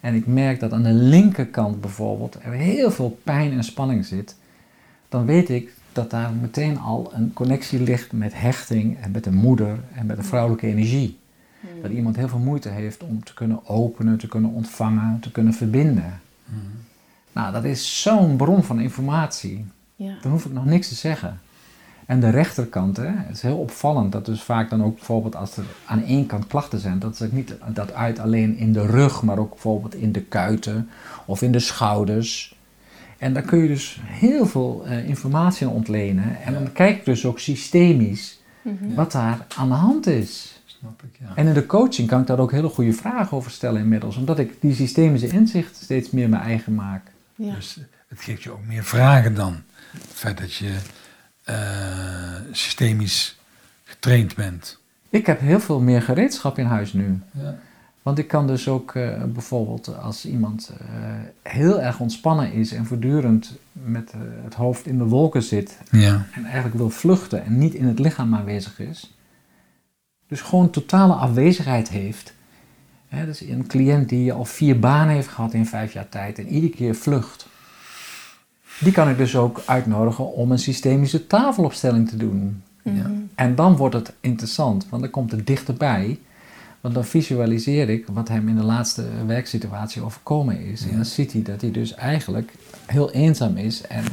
En 0.00 0.14
ik 0.14 0.26
merk 0.26 0.60
dat 0.60 0.72
aan 0.72 0.82
de 0.82 0.92
linkerkant 0.92 1.80
bijvoorbeeld 1.80 2.38
er 2.42 2.52
heel 2.52 2.90
veel 2.90 3.18
pijn 3.22 3.52
en 3.52 3.64
spanning 3.64 4.04
zit. 4.04 4.36
Dan 5.08 5.26
weet 5.26 5.48
ik 5.48 5.72
dat 5.94 6.10
daar 6.10 6.32
meteen 6.32 6.78
al 6.78 7.10
een 7.14 7.32
connectie 7.32 7.80
ligt 7.80 8.12
met 8.12 8.40
hechting 8.40 8.98
en 9.00 9.10
met 9.10 9.24
de 9.24 9.32
moeder 9.32 9.78
en 9.94 10.06
met 10.06 10.16
de 10.16 10.22
vrouwelijke 10.22 10.66
energie. 10.66 11.18
Mhm. 11.60 11.82
Dat 11.82 11.90
iemand 11.90 12.16
heel 12.16 12.28
veel 12.28 12.38
moeite 12.38 12.68
heeft 12.68 13.02
om 13.02 13.24
te 13.24 13.34
kunnen 13.34 13.68
openen, 13.68 14.18
te 14.18 14.28
kunnen 14.28 14.50
ontvangen, 14.50 15.20
te 15.20 15.30
kunnen 15.30 15.54
verbinden. 15.54 16.20
Nou, 17.32 17.52
dat 17.52 17.64
is 17.64 18.02
zo'n 18.02 18.36
bron 18.36 18.62
van 18.62 18.80
informatie. 18.80 19.64
Ja. 19.96 20.14
Dan 20.22 20.30
hoef 20.30 20.44
ik 20.44 20.52
nog 20.52 20.64
niks 20.64 20.88
te 20.88 20.94
zeggen. 20.94 21.40
En 22.06 22.20
de 22.20 22.30
rechterkant, 22.30 22.96
hè, 22.96 23.06
het 23.06 23.36
is 23.36 23.42
heel 23.42 23.58
opvallend 23.58 24.12
dat 24.12 24.26
dus 24.26 24.42
vaak 24.42 24.70
dan 24.70 24.84
ook 24.84 24.94
bijvoorbeeld 24.94 25.36
als 25.36 25.56
er 25.56 25.64
aan 25.86 26.02
één 26.02 26.26
kant 26.26 26.46
klachten 26.46 26.78
zijn, 26.78 26.98
dat 26.98 27.18
het 27.18 27.32
niet 27.32 27.54
dat 27.72 27.92
uit 27.92 28.18
alleen 28.18 28.56
in 28.56 28.72
de 28.72 28.86
rug, 28.86 29.22
maar 29.22 29.38
ook 29.38 29.50
bijvoorbeeld 29.50 29.94
in 29.94 30.12
de 30.12 30.22
kuiten 30.22 30.88
of 31.24 31.42
in 31.42 31.52
de 31.52 31.58
schouders. 31.58 32.53
En 33.18 33.32
daar 33.32 33.42
kun 33.42 33.58
je 33.58 33.68
dus 33.68 33.98
heel 34.04 34.46
veel 34.46 34.84
eh, 34.86 35.08
informatie 35.08 35.66
aan 35.66 35.72
ontlenen. 35.72 36.42
En 36.42 36.52
dan 36.52 36.72
kijk 36.72 36.96
ik 36.96 37.04
dus 37.04 37.24
ook 37.26 37.38
systemisch 37.38 38.42
Mhm. 38.62 38.94
wat 38.94 39.12
daar 39.12 39.46
aan 39.56 39.68
de 39.68 39.74
hand 39.74 40.06
is. 40.06 40.60
Snap 40.66 41.02
ik, 41.02 41.18
ja. 41.20 41.32
En 41.34 41.46
in 41.46 41.54
de 41.54 41.66
coaching 41.66 42.08
kan 42.08 42.20
ik 42.20 42.26
daar 42.26 42.38
ook 42.38 42.50
hele 42.52 42.68
goede 42.68 42.92
vragen 42.92 43.36
over 43.36 43.50
stellen 43.50 43.80
inmiddels, 43.80 44.16
omdat 44.16 44.38
ik 44.38 44.60
die 44.60 44.74
systemische 44.74 45.28
inzicht 45.28 45.76
steeds 45.76 46.10
meer 46.10 46.28
mijn 46.28 46.42
eigen 46.42 46.74
maak. 46.74 47.02
Ja. 47.34 47.54
Dus 47.54 47.78
het 48.08 48.20
geeft 48.20 48.42
je 48.42 48.50
ook 48.50 48.64
meer 48.66 48.84
vragen 48.84 49.34
dan. 49.34 49.62
Het 49.92 50.02
feit 50.14 50.38
dat 50.38 50.54
je 50.54 50.74
eh, 51.44 51.54
systemisch 52.50 53.38
getraind 53.84 54.34
bent. 54.34 54.78
Ik 55.10 55.26
heb 55.26 55.40
heel 55.40 55.60
veel 55.60 55.80
meer 55.80 56.02
gereedschap 56.02 56.58
in 56.58 56.66
huis 56.66 56.92
nu. 56.92 57.18
Ja. 57.30 57.58
Want 58.04 58.18
ik 58.18 58.28
kan 58.28 58.46
dus 58.46 58.68
ook 58.68 58.94
eh, 58.94 59.22
bijvoorbeeld 59.22 59.98
als 59.98 60.26
iemand 60.26 60.72
eh, 60.80 60.86
heel 61.42 61.80
erg 61.80 62.00
ontspannen 62.00 62.52
is 62.52 62.72
en 62.72 62.86
voortdurend 62.86 63.52
met 63.72 64.10
eh, 64.10 64.20
het 64.42 64.54
hoofd 64.54 64.86
in 64.86 64.98
de 64.98 65.04
wolken 65.04 65.42
zit 65.42 65.78
Ja. 65.90 66.26
en 66.32 66.44
eigenlijk 66.44 66.74
wil 66.74 66.90
vluchten 66.90 67.44
en 67.44 67.58
niet 67.58 67.74
in 67.74 67.86
het 67.86 67.98
lichaam 67.98 68.34
aanwezig 68.34 68.80
is, 68.80 69.14
dus 70.26 70.40
gewoon 70.40 70.70
totale 70.70 71.12
afwezigheid 71.12 71.88
heeft. 71.88 72.34
Hè, 73.08 73.24
dus 73.24 73.40
een 73.40 73.66
cliënt 73.66 74.08
die 74.08 74.32
al 74.32 74.44
vier 74.44 74.78
banen 74.78 75.14
heeft 75.14 75.28
gehad 75.28 75.52
in 75.52 75.66
vijf 75.66 75.92
jaar 75.92 76.08
tijd 76.08 76.38
en 76.38 76.48
iedere 76.48 76.72
keer 76.72 76.94
vlucht. 76.94 77.46
Die 78.80 78.92
kan 78.92 79.08
ik 79.08 79.16
dus 79.16 79.36
ook 79.36 79.62
uitnodigen 79.66 80.32
om 80.32 80.52
een 80.52 80.58
systemische 80.58 81.26
tafelopstelling 81.26 82.08
te 82.08 82.16
doen. 82.16 82.62
Mhm. 82.82 83.10
En 83.34 83.54
dan 83.54 83.76
wordt 83.76 83.94
het 83.94 84.12
interessant, 84.20 84.86
want 84.88 85.02
dan 85.02 85.10
komt 85.10 85.30
het 85.30 85.46
dichterbij. 85.46 86.18
Want 86.84 86.96
dan 86.96 87.04
visualiseer 87.04 87.88
ik 87.88 88.06
wat 88.12 88.28
hem 88.28 88.48
in 88.48 88.56
de 88.56 88.62
laatste 88.62 89.04
werksituatie 89.26 90.02
overkomen 90.02 90.60
is. 90.60 90.86
En 90.88 90.96
dan 90.96 91.04
ziet 91.04 91.32
hij 91.32 91.42
dat 91.42 91.60
hij 91.60 91.70
dus 91.70 91.94
eigenlijk 91.94 92.52
heel 92.86 93.10
eenzaam 93.10 93.56
is 93.56 93.82
en 93.86 94.04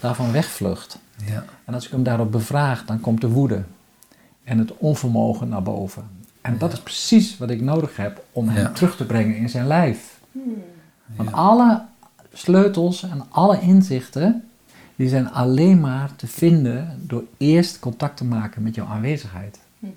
daarvan 0.00 0.32
wegvlucht. 0.32 0.98
Ja. 1.24 1.44
En 1.64 1.74
als 1.74 1.84
ik 1.84 1.90
hem 1.90 2.02
daarop 2.02 2.32
bevraag, 2.32 2.84
dan 2.84 3.00
komt 3.00 3.20
de 3.20 3.28
woede 3.28 3.62
en 4.44 4.58
het 4.58 4.72
onvermogen 4.76 5.48
naar 5.48 5.62
boven. 5.62 6.04
En 6.40 6.58
dat 6.58 6.72
is 6.72 6.80
precies 6.80 7.38
wat 7.38 7.50
ik 7.50 7.60
nodig 7.60 7.96
heb 7.96 8.24
om 8.32 8.48
hem 8.48 8.62
Ja. 8.62 8.70
terug 8.72 8.96
te 8.96 9.06
brengen 9.06 9.36
in 9.36 9.48
zijn 9.48 9.66
lijf. 9.66 10.20
Want 11.16 11.28
Ja. 11.30 11.34
alle 11.36 11.82
sleutels 12.32 13.02
en 13.02 13.22
alle 13.28 13.60
inzichten, 13.60 14.44
die 14.96 15.08
zijn 15.08 15.30
alleen 15.32 15.80
maar 15.80 16.16
te 16.16 16.26
vinden 16.26 17.00
door 17.06 17.24
eerst 17.36 17.78
contact 17.78 18.16
te 18.16 18.24
maken 18.24 18.62
met 18.62 18.74
jouw 18.74 18.86
aanwezigheid. 18.86 19.58
Mhm. 19.78 19.92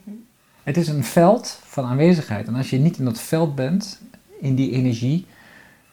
Het 0.64 0.78
is 0.78 0.88
een 0.88 1.04
veld 1.04 1.60
van 1.64 1.86
aanwezigheid. 1.86 2.48
En 2.48 2.56
als 2.56 2.70
je 2.70 2.78
niet 2.78 2.98
in 2.98 3.06
dat 3.06 3.20
veld 3.20 3.56
bent, 3.56 4.02
in 4.40 4.56
die 4.56 4.72
energie, 4.72 5.26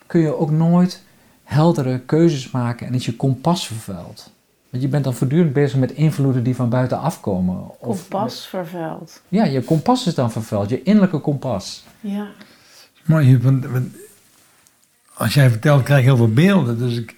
kun 0.06 0.20
je 0.20 0.36
ook 0.36 0.50
nooit 0.50 1.02
heldere 1.44 1.98
keuzes 1.98 2.50
maken 2.50 2.86
en 2.86 2.94
is 2.94 3.04
je 3.04 3.16
kompas 3.16 3.66
vervuild. 3.66 4.30
Want 4.70 4.82
je 4.82 4.88
bent 4.88 5.04
dan 5.04 5.14
voortdurend 5.14 5.52
bezig 5.52 5.78
met 5.78 5.92
invloeden 5.92 6.42
die 6.42 6.54
van 6.54 6.68
buiten 6.68 6.98
afkomen. 6.98 7.80
Of 7.80 8.08
Kompas 8.08 8.46
vervuild. 8.46 9.22
Ja, 9.28 9.44
je 9.44 9.62
kompas 9.62 10.06
is 10.06 10.14
dan 10.14 10.32
vervuild, 10.32 10.68
je 10.68 10.82
innerlijke 10.82 11.18
kompas. 11.18 11.84
Ja. 12.00 12.26
Mooi, 13.04 13.26
Huub, 13.26 13.42
want, 13.42 13.66
want 13.66 13.94
als 15.14 15.34
jij 15.34 15.50
vertelt, 15.50 15.82
krijg 15.82 15.98
ik 16.00 16.06
heel 16.06 16.16
veel 16.16 16.32
beelden. 16.32 16.78
Dus 16.78 16.96
ik, 16.96 17.16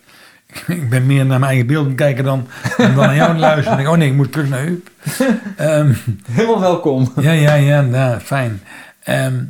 ik 0.66 0.90
ben 0.90 1.06
meer 1.06 1.26
naar 1.26 1.38
mijn 1.38 1.50
eigen 1.50 1.66
beelden 1.66 1.94
kijken 1.94 2.24
dan, 2.24 2.48
dan 2.76 2.94
naar 2.94 3.14
jou 3.14 3.36
luisteren. 3.36 3.76
Denk, 3.76 3.88
oh 3.88 3.96
nee, 3.96 4.08
ik 4.08 4.14
moet 4.14 4.32
terug 4.32 4.48
naar 4.48 4.60
Huub. 4.60 4.90
Ehm, 5.56 5.92
Helemaal 6.30 6.60
welkom. 6.60 7.12
ja, 7.20 7.32
ja, 7.32 7.54
ja, 7.54 7.80
nou, 7.80 8.20
fijn. 8.20 8.62
Ehm, 9.02 9.44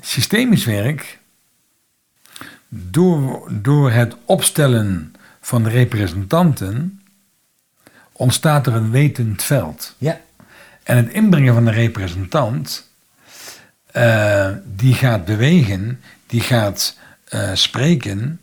systemisch 0.00 0.64
werk, 0.64 1.18
door, 2.68 3.48
door 3.52 3.90
het 3.90 4.16
opstellen 4.24 5.14
van 5.40 5.62
de 5.62 5.68
representanten, 5.70 7.00
ontstaat 8.12 8.66
er 8.66 8.74
een 8.74 8.90
wetend 8.90 9.42
veld. 9.42 9.94
Ja, 9.98 10.20
En 10.82 10.96
het 10.96 11.08
inbrengen 11.08 11.54
van 11.54 11.66
een 11.66 11.72
representant, 11.72 12.88
eh, 13.86 14.50
die 14.64 14.94
gaat 14.94 15.24
bewegen, 15.24 16.00
die 16.26 16.40
gaat 16.40 16.96
eh, 17.24 17.50
spreken, 17.52 18.40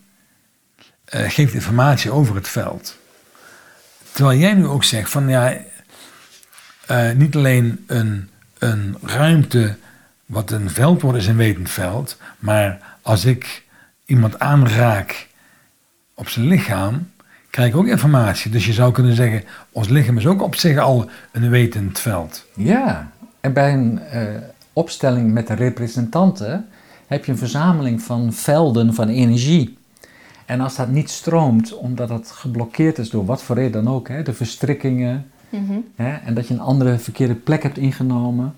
eh, 1.11 1.29
geeft 1.29 1.53
informatie 1.53 2.11
over 2.11 2.35
het 2.35 2.47
veld. 2.47 2.97
Terwijl 4.11 4.39
jij 4.39 4.53
nu 4.53 4.67
ook 4.67 4.83
zegt 4.83 5.09
van 5.09 5.29
ja, 5.29 5.57
eh, 6.85 7.11
niet 7.11 7.35
alleen 7.35 7.83
een, 7.87 8.29
een 8.57 8.97
ruimte 9.01 9.75
wat 10.25 10.51
een 10.51 10.69
veld 10.69 11.01
wordt 11.01 11.17
is 11.17 11.27
een 11.27 11.35
wetend 11.35 11.69
veld, 11.69 12.17
maar 12.39 12.79
als 13.01 13.25
ik 13.25 13.63
iemand 14.05 14.39
aanraak 14.39 15.27
op 16.13 16.29
zijn 16.29 16.47
lichaam, 16.47 17.09
krijg 17.49 17.69
ik 17.69 17.75
ook 17.75 17.87
informatie. 17.87 18.51
Dus 18.51 18.65
je 18.65 18.73
zou 18.73 18.91
kunnen 18.91 19.15
zeggen, 19.15 19.43
ons 19.71 19.89
lichaam 19.89 20.17
is 20.17 20.27
ook 20.27 20.41
op 20.41 20.55
zich 20.55 20.77
al 20.77 21.09
een 21.31 21.49
wetend 21.49 21.99
veld. 21.99 22.45
ja. 22.55 23.11
En 23.41 23.53
bij 23.53 23.73
een 23.73 23.99
eh, 23.99 24.23
opstelling 24.73 25.31
met 25.31 25.47
de 25.47 25.53
representanten 25.53 26.67
heb 27.07 27.25
je 27.25 27.31
een 27.31 27.37
verzameling 27.37 28.01
van 28.01 28.33
velden 28.33 28.93
van 28.93 29.07
energie. 29.07 29.77
En 30.45 30.59
als 30.61 30.75
dat 30.75 30.89
niet 30.89 31.09
stroomt, 31.09 31.77
omdat 31.77 32.09
het 32.09 32.31
geblokkeerd 32.31 32.97
is 32.97 33.09
door 33.09 33.25
wat 33.25 33.43
voor 33.43 33.55
reden 33.55 33.83
dan 33.83 33.93
ook, 33.93 34.07
hè, 34.07 34.23
de 34.23 34.33
verstrikkingen, 34.33 35.25
Mhm. 35.49 35.73
hè, 35.95 36.13
en 36.15 36.33
dat 36.33 36.47
je 36.47 36.53
een 36.53 36.59
andere 36.59 36.97
verkeerde 36.97 37.35
plek 37.35 37.63
hebt 37.63 37.77
ingenomen, 37.77 38.53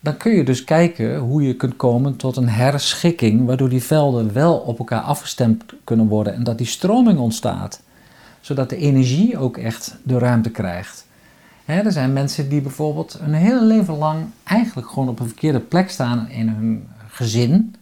dan 0.00 0.16
kun 0.16 0.32
je 0.32 0.44
dus 0.44 0.64
kijken 0.64 1.18
hoe 1.18 1.42
je 1.42 1.54
kunt 1.56 1.76
komen 1.76 2.16
tot 2.16 2.36
een 2.36 2.48
herschikking, 2.48 3.46
waardoor 3.46 3.68
die 3.68 3.82
velden 3.82 4.32
wel 4.32 4.56
op 4.56 4.78
elkaar 4.78 5.00
afgestemd 5.00 5.64
kunnen 5.84 6.06
worden 6.08 6.34
en 6.34 6.44
dat 6.44 6.58
die 6.58 6.66
stroming 6.66 7.18
ontstaat, 7.18 7.80
zodat 8.40 8.68
de 8.70 8.76
energie 8.76 9.38
ook 9.38 9.56
echt 9.56 9.96
de 10.02 10.18
ruimte 10.18 10.50
krijgt. 10.50 11.06
Hè, 11.64 11.80
er 11.80 11.92
zijn 11.92 12.12
mensen 12.12 12.48
die 12.48 12.60
bijvoorbeeld 12.60 13.18
een 13.22 13.34
hele 13.34 13.64
leven 13.64 13.94
lang 13.98 14.18
eigenlijk 14.44 14.88
gewoon 14.88 15.08
op 15.08 15.20
een 15.20 15.26
verkeerde 15.26 15.60
plek 15.60 15.90
staan 15.90 16.28
in 16.28 16.48
hun 16.48 16.86
gezin. 17.08 17.74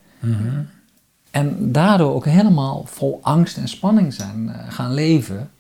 En 1.37 1.73
daardoor 1.73 2.15
ook 2.15 2.25
helemaal 2.25 2.85
vol 2.87 3.19
angst 3.23 3.57
en 3.57 3.69
spanning 3.69 4.15
zijn 4.15 4.49
eh, 4.49 4.73
gaan 4.73 4.95
leven. 4.95 5.51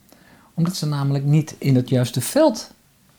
Omdat 0.55 0.77
ze 0.77 0.87
namelijk 0.87 1.25
niet 1.25 1.55
in 1.59 1.77
het 1.77 1.89
juiste 1.89 2.21
veld 2.21 2.71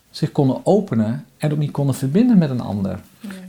zich 0.09 0.31
konden 0.31 0.59
openen 0.63 1.25
en 1.37 1.51
ook 1.51 1.57
niet 1.57 1.71
konden 1.71 1.95
verbinden 1.95 2.37
met 2.37 2.49
een 2.49 2.61
ander. 2.61 2.99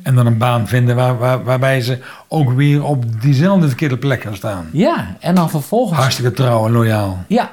En 0.02 0.14
dan 0.14 0.26
een 0.26 0.38
baan 0.38 0.66
vinden 0.66 0.96
waar, 0.96 1.18
waar, 1.18 1.44
waarbij 1.44 1.80
ze 1.80 1.98
ook 2.28 2.52
weer 2.52 2.84
op 2.84 3.20
diezelfde 3.20 3.68
verkeerde 3.68 3.98
plek 3.98 4.22
gaan 4.22 4.36
staan. 4.36 4.68
Ja, 4.72 5.16
en 5.20 5.34
dan 5.34 5.50
vervolgens. 5.50 5.98
Hartstikke 5.98 6.32
trouw 6.32 6.66
en 6.66 6.72
loyaal. 6.72 7.18
Ja. 7.28 7.52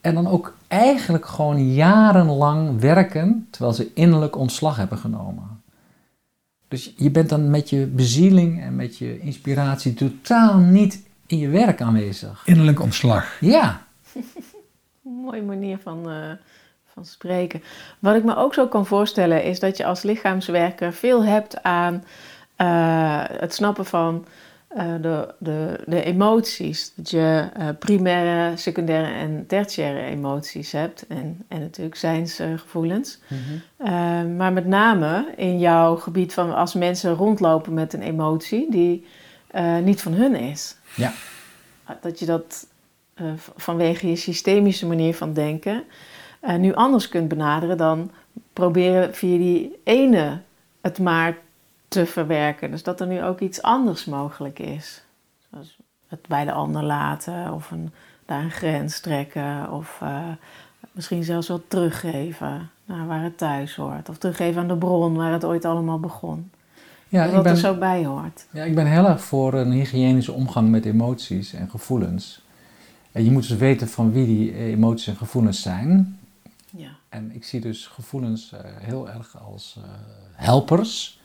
En 0.00 0.14
dan 0.14 0.28
ook 0.28 0.56
eigenlijk 0.68 1.26
gewoon 1.26 1.72
jarenlang 1.74 2.80
werken 2.80 3.46
terwijl 3.50 3.74
ze 3.74 3.90
innerlijk 3.94 4.36
ontslag 4.36 4.76
hebben 4.76 4.98
genomen. 4.98 5.55
Dus 6.68 6.92
je 6.96 7.10
bent 7.10 7.28
dan 7.28 7.50
met 7.50 7.70
je 7.70 7.86
bezieling 7.86 8.62
en 8.62 8.76
met 8.76 8.98
je 8.98 9.20
inspiratie 9.20 9.94
totaal 9.94 10.58
niet 10.58 11.02
in 11.26 11.38
je 11.38 11.48
werk 11.48 11.80
aanwezig. 11.80 12.42
Innerlijk 12.44 12.80
ontslag. 12.80 13.40
Ja, 13.40 13.86
Mooie 15.02 15.42
manier 15.42 15.78
van, 15.78 16.10
eh, 16.10 16.30
van 16.92 17.04
spreken. 17.04 17.62
Wat 17.98 18.16
ik 18.16 18.24
me 18.24 18.36
ook 18.36 18.54
zo 18.54 18.68
kan 18.68 18.86
voorstellen 18.86 19.44
is 19.44 19.60
dat 19.60 19.76
je 19.76 19.84
als 19.84 20.02
lichaamswerker 20.02 20.92
veel 20.92 21.24
hebt 21.24 21.62
aan 21.62 22.04
eh, 22.56 23.22
het 23.26 23.54
snappen 23.54 23.86
van 23.86 24.26
eh, 24.68 24.94
de, 25.00 25.34
de, 25.38 25.80
de 25.86 26.02
emoties. 26.02 26.92
Dat 26.94 27.10
je 27.10 27.48
eh, 27.54 27.68
primaire, 27.78 28.56
secundaire 28.56 29.14
en 29.14 29.44
tertiaire 29.46 30.00
emoties 30.00 30.72
hebt. 30.72 31.06
En, 31.06 31.44
en 31.48 31.60
natuurlijk 31.60 31.96
zijnsgevoelens. 31.96 33.18
Eh, 33.76 33.88
maar 34.36 34.52
met 34.52 34.66
name 34.66 35.32
in 35.36 35.58
jouw 35.58 35.96
gebied 35.96 36.34
van 36.34 36.54
als 36.54 36.74
mensen 36.74 37.14
rondlopen 37.14 37.74
met 37.74 37.92
een 37.92 38.02
emotie 38.02 38.70
die 38.70 39.06
niet 39.82 40.02
van 40.02 40.12
hun 40.12 40.34
is. 40.34 40.76
ja, 41.86 41.96
Dat 42.00 42.18
je 42.18 42.26
dat 42.26 42.66
vanwege 43.56 44.08
je 44.08 44.16
systemische 44.16 44.86
manier 44.86 45.14
van 45.14 45.32
denken 45.32 45.84
nu 46.58 46.74
anders 46.74 47.08
kunt 47.08 47.28
benaderen 47.28 47.76
dan 47.76 48.10
proberen 48.52 49.14
via 49.14 49.38
die 49.38 49.78
ene 49.84 50.40
het 50.80 50.98
maar 50.98 51.36
te 51.88 52.06
verwerken. 52.06 52.70
Dus 52.70 52.82
dat 52.82 53.00
er 53.00 53.06
nu 53.06 53.22
ook 53.22 53.40
iets 53.40 53.62
anders 53.62 54.04
mogelijk 54.04 54.58
is. 54.58 55.02
Zoals 55.50 55.76
het 56.08 56.26
bij 56.28 56.44
de 56.44 56.52
ander 56.52 56.82
laten 56.82 57.52
of 57.52 57.70
een, 57.70 57.92
daar 58.26 58.42
een 58.42 58.50
grens 58.50 59.00
trekken 59.00 59.72
of 59.72 60.00
uh, 60.02 60.28
misschien 60.92 61.24
zelfs 61.24 61.48
wat 61.48 61.62
teruggeven 61.68 62.70
naar 62.84 63.06
waar 63.06 63.22
het 63.22 63.38
thuis 63.38 63.76
hoort. 63.76 64.08
Of 64.08 64.18
teruggeven 64.18 64.60
aan 64.60 64.68
de 64.68 64.76
bron 64.76 65.16
waar 65.16 65.32
het 65.32 65.44
ooit 65.44 65.64
allemaal 65.64 66.00
begon. 66.00 66.50
Ja, 67.08 67.26
dat 67.26 67.36
ik 67.36 67.42
ben, 67.42 67.52
er 67.52 67.58
zo 67.58 67.74
bij 67.74 68.04
hoort. 68.04 68.46
Ja, 68.50 68.64
ik 68.64 68.74
ben 68.74 68.86
heel 68.86 69.06
erg 69.08 69.20
voor 69.20 69.54
een 69.54 69.70
hygiënische 69.70 70.32
omgang 70.32 70.68
met 70.70 70.84
emoties 70.84 71.52
en 71.52 71.70
gevoelens. 71.70 72.44
En 73.12 73.24
je 73.24 73.30
moet 73.30 73.48
dus 73.48 73.58
weten 73.58 73.88
van 73.88 74.12
wie 74.12 74.26
die 74.26 74.54
emoties 74.54 75.06
en 75.06 75.16
gevoelens 75.16 75.62
zijn. 75.62 76.18
Ja. 76.70 76.88
En 77.08 77.34
ik 77.34 77.44
zie 77.44 77.60
dus 77.60 77.86
gevoelens 77.86 78.52
uh, 78.54 78.60
heel 78.64 79.10
erg 79.10 79.36
als 79.46 79.76
uh, 79.78 79.84
helpers. 80.32 81.20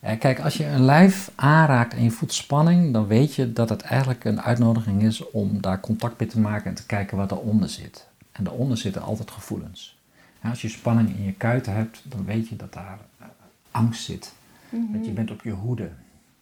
En 0.00 0.18
kijk, 0.18 0.40
als 0.40 0.56
je 0.56 0.66
een 0.66 0.84
lijf 0.84 1.30
aanraakt 1.34 1.94
en 1.94 2.02
je 2.02 2.10
voelt 2.10 2.32
spanning, 2.32 2.92
dan 2.92 3.06
weet 3.06 3.34
je 3.34 3.52
dat 3.52 3.68
het 3.68 3.82
eigenlijk 3.82 4.24
een 4.24 4.40
uitnodiging 4.40 5.02
is 5.02 5.30
om 5.30 5.60
daar 5.60 5.80
contact 5.80 6.20
mee 6.20 6.28
te 6.28 6.40
maken 6.40 6.66
en 6.66 6.74
te 6.74 6.86
kijken 6.86 7.16
wat 7.16 7.30
eronder 7.30 7.68
zit. 7.68 8.06
En 8.32 8.44
daaronder 8.44 8.78
zitten 8.78 9.02
altijd 9.02 9.30
gevoelens. 9.30 9.98
als 10.42 10.62
je 10.62 10.68
spanning 10.68 11.16
in 11.16 11.24
je 11.24 11.32
kuiten 11.32 11.74
hebt, 11.74 12.02
dan 12.04 12.24
weet 12.24 12.48
je 12.48 12.56
dat 12.56 12.72
daar 12.72 12.98
uh, 13.20 13.26
angst 13.70 14.04
zit. 14.04 14.32
Mm 14.68 14.92
Dat 14.92 15.04
je 15.06 15.10
bent 15.10 15.30
op 15.30 15.42
je 15.42 15.50
hoede. 15.50 15.88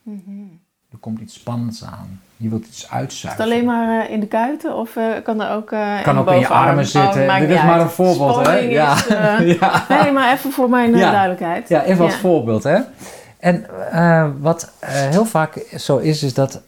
Mm 0.02 0.60
Er 0.90 0.98
komt 0.98 1.20
iets 1.20 1.34
spannends 1.34 1.84
aan. 1.84 2.20
Je 2.36 2.48
wilt 2.48 2.66
iets 2.66 2.90
uitzuigen. 2.90 3.44
Is 3.44 3.44
het 3.44 3.54
alleen 3.54 3.64
maar 3.64 4.04
uh, 4.04 4.12
in 4.12 4.20
de 4.20 4.26
kuiten 4.26 4.76
of 4.76 4.98
kan 5.22 5.42
er 5.42 5.50
ook 5.50 5.70
uh, 5.70 6.02
Kan 6.02 6.18
ook 6.18 6.30
in 6.30 6.38
je 6.38 6.48
armen 6.48 6.86
zitten. 6.86 7.28
Oh, 7.28 7.38
Dit 7.38 7.48
is 7.48 7.62
maar 7.62 7.80
een 7.80 7.88
voorbeeld, 7.88 8.46
hè? 8.46 8.58
Ja. 8.58 8.96
ja. 9.60 9.84
Nee, 9.88 10.12
maar 10.12 10.32
even 10.32 10.52
voor 10.52 10.70
mijn 10.70 10.96
ja. 10.96 11.10
duidelijkheid. 11.10 11.68
Ja, 11.68 11.82
even 11.82 12.04
als 12.04 12.16
voorbeeld, 12.16 12.62
hè? 12.62 12.80
En 13.38 13.66
wat 14.40 14.72
heel 14.80 15.24
vaak 15.24 15.66
zo 15.78 15.96
is, 15.96 16.22
is 16.22 16.34
dat 16.34 16.62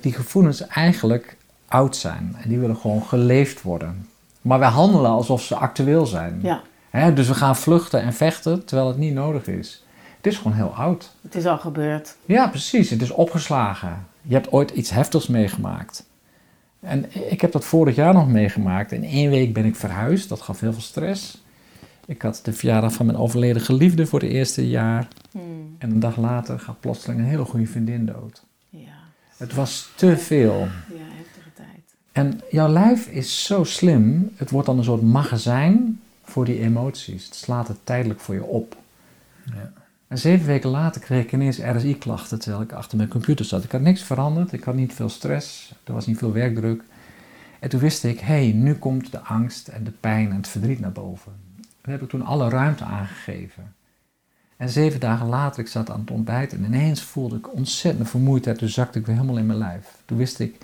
die 0.00 0.12
gevoelens 0.12 0.66
eigenlijk 0.66 1.36
oud 1.68 1.96
zijn. 1.96 2.36
En 2.42 2.48
die 2.48 2.58
willen 2.58 2.76
gewoon 2.76 3.02
geleefd 3.02 3.62
worden. 3.62 4.08
Maar 4.40 4.58
wij 4.58 4.68
handelen 4.68 5.10
alsof 5.10 5.42
ze 5.42 5.54
actueel 5.54 6.06
zijn. 6.06 6.38
Ja. 6.42 6.60
Hè? 6.90 7.12
Dus 7.12 7.28
we 7.28 7.34
gaan 7.34 7.56
vluchten 7.56 8.02
en 8.02 8.12
vechten 8.12 8.64
terwijl 8.64 8.88
het 8.88 8.96
niet 8.96 9.14
nodig 9.14 9.46
is. 9.46 9.84
Het 10.16 10.26
is 10.26 10.36
gewoon 10.36 10.56
heel 10.56 10.74
oud. 10.74 11.10
Het 11.22 11.34
is 11.34 11.46
al 11.46 11.58
gebeurd. 11.58 12.16
Ja, 12.24 12.48
precies. 12.48 12.90
Het 12.90 13.02
is 13.02 13.10
opgeslagen. 13.10 14.06
Je 14.22 14.34
hebt 14.34 14.52
ooit 14.52 14.70
iets 14.70 14.90
heftigs 14.90 15.26
meegemaakt. 15.26 16.04
En 16.80 17.30
ik 17.30 17.40
heb 17.40 17.52
dat 17.52 17.64
vorig 17.64 17.94
jaar 17.94 18.14
nog 18.14 18.28
meegemaakt. 18.28 18.92
In 18.92 19.04
één 19.04 19.30
week 19.30 19.52
ben 19.52 19.64
ik 19.64 19.76
verhuisd. 19.76 20.28
Dat 20.28 20.40
gaf 20.40 20.60
heel 20.60 20.72
veel 20.72 20.82
stress. 20.82 21.42
Ik 22.06 22.22
had 22.22 22.40
de 22.42 22.52
verjaardag 22.52 22.92
van 22.92 23.06
mijn 23.06 23.18
overleden 23.18 23.62
geliefde 23.62 24.06
voor 24.06 24.20
het 24.20 24.30
eerste 24.30 24.68
jaar. 24.68 25.08
Hmm. 25.30 25.76
En 25.78 25.90
een 25.90 26.00
dag 26.00 26.16
later 26.16 26.58
gaat 26.58 26.80
plotseling 26.80 27.20
een 27.20 27.26
hele 27.26 27.44
goede 27.44 27.66
vriendin 27.66 28.06
dood. 28.06 28.44
Ja. 28.68 28.94
Het 29.36 29.54
was 29.54 29.90
te 29.96 30.16
veel. 30.16 30.58
Ja, 30.88 31.04
heftige 31.16 31.52
tijd. 31.54 31.94
En 32.12 32.40
jouw 32.50 32.68
lijf 32.68 33.06
is 33.06 33.44
zo 33.44 33.64
slim. 33.64 34.30
Het 34.36 34.50
wordt 34.50 34.66
dan 34.66 34.78
een 34.78 34.84
soort 34.84 35.02
magazijn 35.02 36.00
voor 36.24 36.44
die 36.44 36.60
emoties. 36.60 37.24
Het 37.24 37.34
slaat 37.34 37.68
het 37.68 37.78
tijdelijk 37.84 38.20
voor 38.20 38.34
je 38.34 38.44
op. 38.44 38.76
Ja. 39.44 39.72
En 40.08 40.18
zeven 40.18 40.46
weken 40.46 40.70
later 40.70 41.00
kreeg 41.00 41.24
ik 41.24 41.32
ineens 41.32 41.58
RSI-klachten 41.58 42.38
terwijl 42.38 42.62
ik 42.62 42.72
achter 42.72 42.96
mijn 42.96 43.08
computer 43.08 43.44
zat. 43.44 43.64
Ik 43.64 43.72
had 43.72 43.80
niks 43.80 44.02
veranderd, 44.02 44.52
ik 44.52 44.64
had 44.64 44.74
niet 44.74 44.92
veel 44.92 45.08
stress, 45.08 45.74
er 45.84 45.92
was 45.92 46.06
niet 46.06 46.18
veel 46.18 46.32
werkdruk. 46.32 46.82
En 47.58 47.68
toen 47.68 47.80
wist 47.80 48.04
ik, 48.04 48.20
hé, 48.20 48.26
hey, 48.26 48.52
nu 48.52 48.74
komt 48.74 49.12
de 49.12 49.18
angst 49.18 49.68
en 49.68 49.84
de 49.84 49.90
pijn 49.90 50.30
en 50.30 50.36
het 50.36 50.48
verdriet 50.48 50.80
naar 50.80 50.92
boven. 50.92 51.32
Daar 51.82 51.94
heb 51.94 52.02
ik 52.02 52.08
toen 52.08 52.24
alle 52.24 52.48
ruimte 52.48 52.84
aangegeven. 52.84 53.74
En 54.56 54.68
zeven 54.68 55.00
dagen 55.00 55.26
later, 55.26 55.60
ik 55.60 55.68
zat 55.68 55.90
aan 55.90 56.00
het 56.00 56.10
ontbijten 56.10 56.58
en 56.58 56.64
ineens 56.64 57.02
voelde 57.02 57.36
ik 57.36 57.54
ontzettend 57.54 58.08
vermoeidheid. 58.08 58.58
Toen 58.58 58.68
zakte 58.68 58.98
ik 58.98 59.06
weer 59.06 59.14
helemaal 59.14 59.36
in 59.36 59.46
mijn 59.46 59.58
lijf. 59.58 59.96
Toen 60.04 60.18
wist 60.18 60.40
ik, 60.40 60.54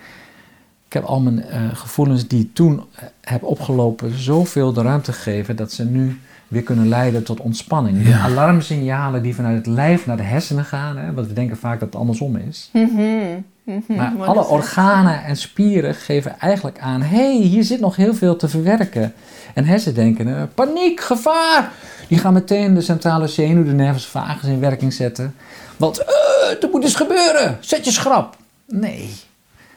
ik 0.86 0.92
heb 0.92 1.04
al 1.04 1.20
mijn 1.20 1.38
uh, 1.38 1.74
gevoelens 1.74 2.28
die 2.28 2.42
ik 2.42 2.54
toen 2.54 2.74
uh, 2.74 3.04
heb 3.20 3.42
opgelopen 3.42 4.18
zoveel 4.18 4.72
de 4.72 4.82
ruimte 4.82 5.12
gegeven 5.12 5.56
dat 5.56 5.72
ze 5.72 5.84
nu 5.84 6.20
weer 6.48 6.62
kunnen 6.62 6.88
leiden 6.88 7.24
tot 7.24 7.40
ontspanning. 7.40 8.04
De 8.04 8.14
alarmsignalen 8.14 9.22
die 9.22 9.34
vanuit 9.34 9.56
het 9.56 9.66
lijf 9.66 10.06
naar 10.06 10.16
de 10.16 10.22
hersenen 10.22 10.64
gaan, 10.64 10.96
hè, 10.96 11.12
want 11.12 11.26
we 11.26 11.32
denken 11.32 11.56
vaak 11.56 11.80
dat 11.80 11.88
het 11.88 12.00
andersom 12.00 12.36
is. 12.36 12.70
Mm 12.72 13.44
Maar 13.86 14.12
alle 14.24 14.46
organen 14.46 15.24
en 15.24 15.36
spieren 15.36 15.94
geven 15.94 16.38
eigenlijk 16.38 16.78
aan: 16.78 17.02
hé, 17.02 17.16
hey, 17.16 17.36
hier 17.36 17.64
zit 17.64 17.80
nog 17.80 17.96
heel 17.96 18.14
veel 18.14 18.36
te 18.36 18.48
verwerken. 18.48 19.14
En 19.54 19.64
hersenen 19.64 19.94
denken: 19.94 20.50
paniek, 20.54 21.00
gevaar. 21.00 21.72
Die 22.08 22.18
gaan 22.18 22.32
meteen 22.32 22.74
de 22.74 22.80
centrale 22.80 23.26
zenuw, 23.26 23.64
de 23.64 23.72
nervus 23.72 24.06
vagus, 24.06 24.48
in 24.48 24.60
werking 24.60 24.92
zetten. 24.92 25.34
Want 25.76 26.00
uh, 26.00 26.62
er 26.62 26.68
moet 26.72 26.84
iets 26.84 26.94
gebeuren, 26.94 27.56
zet 27.60 27.84
je 27.84 27.90
schrap. 27.90 28.36
Nee, 28.66 29.14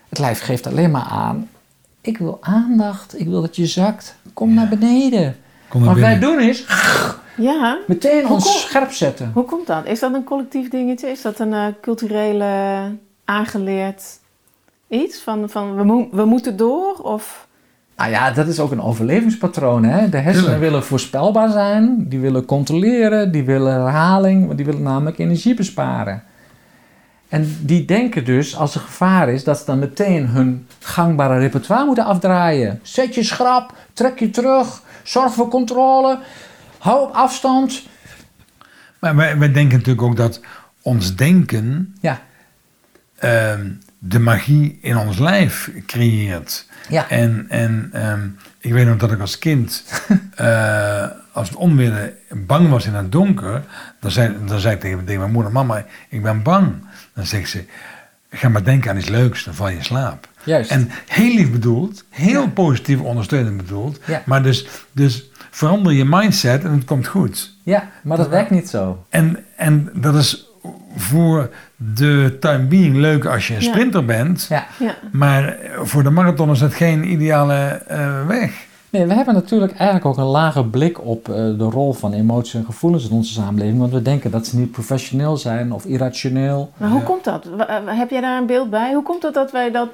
het 0.10 0.20
lijf 0.20 0.42
geeft 0.42 0.68
alleen 0.68 0.92
maar 0.92 1.08
aan: 1.10 1.50
ik 2.02 2.18
wil 2.18 2.38
aandacht, 2.42 3.20
ik 3.20 3.28
wil 3.28 3.42
dat 3.42 3.56
je 3.56 3.66
zakt, 3.66 4.16
kom 4.34 4.54
naar 4.54 4.68
beneden. 4.68 5.36
Wat 5.74 5.98
wij 5.98 6.20
doen 6.20 6.42
is 6.42 6.66
ja. 7.38 7.78
meteen 7.88 8.30
ons 8.30 8.62
scherp 8.62 8.92
zetten. 8.92 9.32
Hoe 9.34 9.46
komt 9.46 9.68
dat? 9.68 9.86
Is 9.86 10.00
dat 10.00 10.14
een 10.14 10.24
collectief 10.24 10.70
dingetje? 10.70 11.08
Is 11.08 11.22
dat 11.22 11.40
een 11.40 11.52
uh, 11.52 11.66
culturele 11.82 12.46
aangeleerd 13.32 14.20
iets? 14.88 15.22
Van, 15.22 15.50
van 15.50 15.76
we, 15.76 15.84
mo 15.84 16.10
we 16.12 16.26
moeten 16.26 16.58
door? 16.58 16.96
Of... 16.96 17.48
Nou 17.96 18.12
ja, 18.12 18.32
dat 18.32 18.48
is 18.48 18.60
ook 18.60 18.72
een 18.72 18.82
overlevingspatroon. 18.82 19.84
Hè? 19.84 20.10
De 20.10 20.18
hersenen 20.18 20.60
willen 20.60 20.84
voorspelbaar 20.84 21.50
zijn, 21.50 22.10
die 22.10 22.20
willen 22.20 22.46
controleren, 22.46 23.32
die 23.32 23.44
willen 23.44 23.74
herhaling, 23.74 24.46
want 24.46 24.58
die 24.58 24.66
willen 24.66 24.82
namelijk 24.82 25.18
energie 25.18 25.54
besparen. 25.54 26.24
En 27.30 27.58
die 27.62 27.86
denken 27.86 28.26
dus, 28.26 28.56
als 28.56 28.76
er 28.76 28.82
gevaar 28.82 29.30
is, 29.30 29.44
dat 29.44 29.58
ze 29.58 29.66
dan 29.66 29.80
meteen 29.80 30.28
hun 30.28 30.68
gangbare 30.80 31.40
repertoire 31.40 31.86
moeten 31.86 32.06
afdraaien. 32.06 32.80
Zet 32.82 33.16
je 33.16 33.24
schrap, 33.24 33.74
trek 33.94 34.20
je 34.20 34.30
terug, 34.30 34.82
zorg 35.04 35.34
voor 35.34 35.48
controle, 35.48 36.20
hou 36.78 37.08
op 37.08 37.14
afstand. 37.14 37.84
Maar 39.00 39.16
wij, 39.16 39.38
wij 39.38 39.52
denken 39.52 39.78
natuurlijk 39.78 40.08
ook 40.08 40.16
dat 40.16 40.42
ons 40.82 41.16
denken 41.16 41.96
ja. 42.02 42.22
Ehm, 43.22 43.70
de 44.00 44.20
magie 44.20 44.78
in 44.82 44.98
ons 44.98 45.18
lijf 45.20 45.72
creëert. 45.86 46.68
Ja. 46.90 47.10
En, 47.10 47.46
en 47.50 47.90
ehm, 47.94 48.28
ik 48.60 48.74
weet 48.74 48.86
nog 48.86 48.98
dat 48.98 49.12
ik 49.12 49.20
als 49.20 49.38
kind, 49.38 49.84
uh, 50.40 51.06
als 51.32 51.50
het 51.50 51.58
onweer 51.58 52.14
bang 52.32 52.70
was 52.70 52.86
in 52.86 52.94
het 52.94 53.12
donker, 53.12 53.64
dan 54.00 54.12
zei, 54.12 54.36
dan 54.46 54.60
zei 54.60 54.76
ik 54.76 54.82
tegen, 54.82 55.06
tegen 55.06 55.20
mijn 55.20 55.32
moeder: 55.32 55.52
Mama, 55.52 55.86
ik 56.10 56.24
ben 56.24 56.44
bang. 56.44 56.74
Dan 57.14 57.26
zegt 57.26 57.50
ze: 57.50 57.66
Ga 58.30 58.50
maar 58.50 58.64
denken 58.64 58.90
aan 58.90 58.98
iets 58.98 59.10
leuks, 59.10 59.44
dan 59.44 59.54
val 59.54 59.70
je 59.70 59.76
in 59.76 59.84
slaap. 59.84 60.28
Juist. 60.44 60.72
En 60.72 60.90
heel 61.08 61.36
lief 61.36 61.52
bedoeld, 61.52 62.06
heel 62.10 62.50
positief 62.50 63.00
ondersteunend 63.00 63.58
bedoeld. 63.58 64.00
Ja. 64.06 64.24
Maar 64.26 64.44
dus, 64.44 64.68
dus 64.92 65.30
verander 65.50 65.94
je 65.94 66.06
mindset 66.06 66.64
en 66.64 66.72
het 66.72 66.86
komt 66.86 67.08
goed. 67.08 67.56
Ja, 67.64 67.90
maar 68.04 68.18
dat 68.18 68.30
werkt 68.30 68.50
niet 68.50 68.70
zo. 68.70 69.06
En, 69.10 69.46
en 69.56 69.90
dat 69.94 70.16
is 70.16 70.50
voor 70.96 71.50
de 71.96 72.38
time 72.40 72.64
being 72.64 72.96
leuk 72.96 73.26
als 73.26 73.48
je 73.48 73.56
een 73.56 73.62
sprinter 73.62 74.06
bent. 74.06 74.46
Ja. 74.50 74.66
ja. 74.80 74.96
Maar 75.12 75.58
voor 75.82 76.04
de 76.04 76.10
marathon 76.10 76.52
is 76.52 76.60
dat 76.60 76.74
geen 76.74 77.12
ideale 77.12 77.82
uh, 77.92 78.28
weg. 78.28 78.70
Nee, 78.90 79.06
we 79.06 79.14
hebben 79.14 79.34
natuurlijk 79.34 79.72
eigenlijk 79.72 80.06
ook 80.06 80.18
een 80.18 80.32
lage 80.32 80.66
blik 80.66 81.06
op 81.06 81.28
uh, 81.28 81.36
de 81.36 81.68
rol 81.70 81.94
van 81.94 82.14
emoties 82.14 82.54
en 82.54 82.66
gevoelens 82.66 83.10
in 83.10 83.16
onze 83.16 83.34
samenleving. 83.34 83.80
Want 83.80 83.92
we 83.92 84.02
denken 84.02 84.32
dat 84.32 84.48
ze 84.48 84.58
niet 84.58 84.72
professioneel 84.72 85.38
zijn 85.38 85.72
of 85.72 85.86
irrationeel. 85.86 86.72
Maar 86.78 86.90
hoe 86.90 87.04
komt 87.04 87.24
dat? 87.24 87.48
Heb 87.86 88.10
jij 88.10 88.22
daar 88.22 88.38
een 88.38 88.46
beeld 88.46 88.70
bij? 88.70 88.94
Hoe 88.94 89.04
komt 89.04 89.24
het 89.24 89.34
dat 89.34 89.52
wij 89.52 89.72
dat 89.72 89.90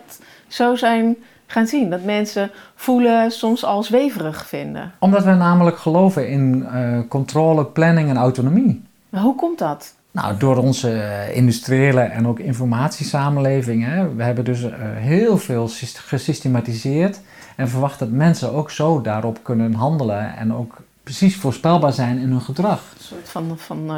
zo 0.47 0.75
zijn 0.75 1.15
gaan 1.45 1.67
zien? 1.67 1.89
Dat 1.89 2.03
mensen 2.03 2.51
voelen 2.75 3.31
soms 3.31 3.65
als 3.65 3.89
weverig 3.89 4.47
vinden? 4.47 4.91
Omdat 4.99 5.23
wij 5.23 5.35
namelijk 5.35 5.77
geloven 5.77 6.29
in 6.29 6.67
uh, 6.73 6.99
controle, 7.09 7.65
planning 7.65 8.09
en 8.09 8.17
autonomie. 8.17 8.83
Maar 9.09 9.21
hoe 9.21 9.35
komt 9.35 9.59
dat? 9.59 9.95
Nou, 10.11 10.37
door 10.37 10.57
onze 10.57 11.31
industriële 11.33 12.01
en 12.01 12.27
ook 12.27 12.39
informatiesamenleving. 12.39 13.85
Hè. 13.85 14.15
We 14.15 14.23
hebben 14.23 14.45
dus 14.45 14.63
uh, 14.63 14.71
heel 14.95 15.37
veel 15.37 15.69
gesystematiseerd 15.95 17.19
en 17.55 17.69
verwacht 17.69 17.99
dat 17.99 18.09
mensen 18.09 18.53
ook 18.53 18.71
zo 18.71 19.01
daarop 19.01 19.39
kunnen 19.43 19.73
handelen 19.73 20.35
en 20.37 20.53
ook 20.53 20.77
precies 21.03 21.35
voorspelbaar 21.35 21.93
zijn 21.93 22.17
in 22.17 22.29
hun 22.29 22.41
gedrag. 22.41 22.81
Een 22.97 23.03
soort 23.03 23.29
van, 23.29 23.57
van 23.57 23.89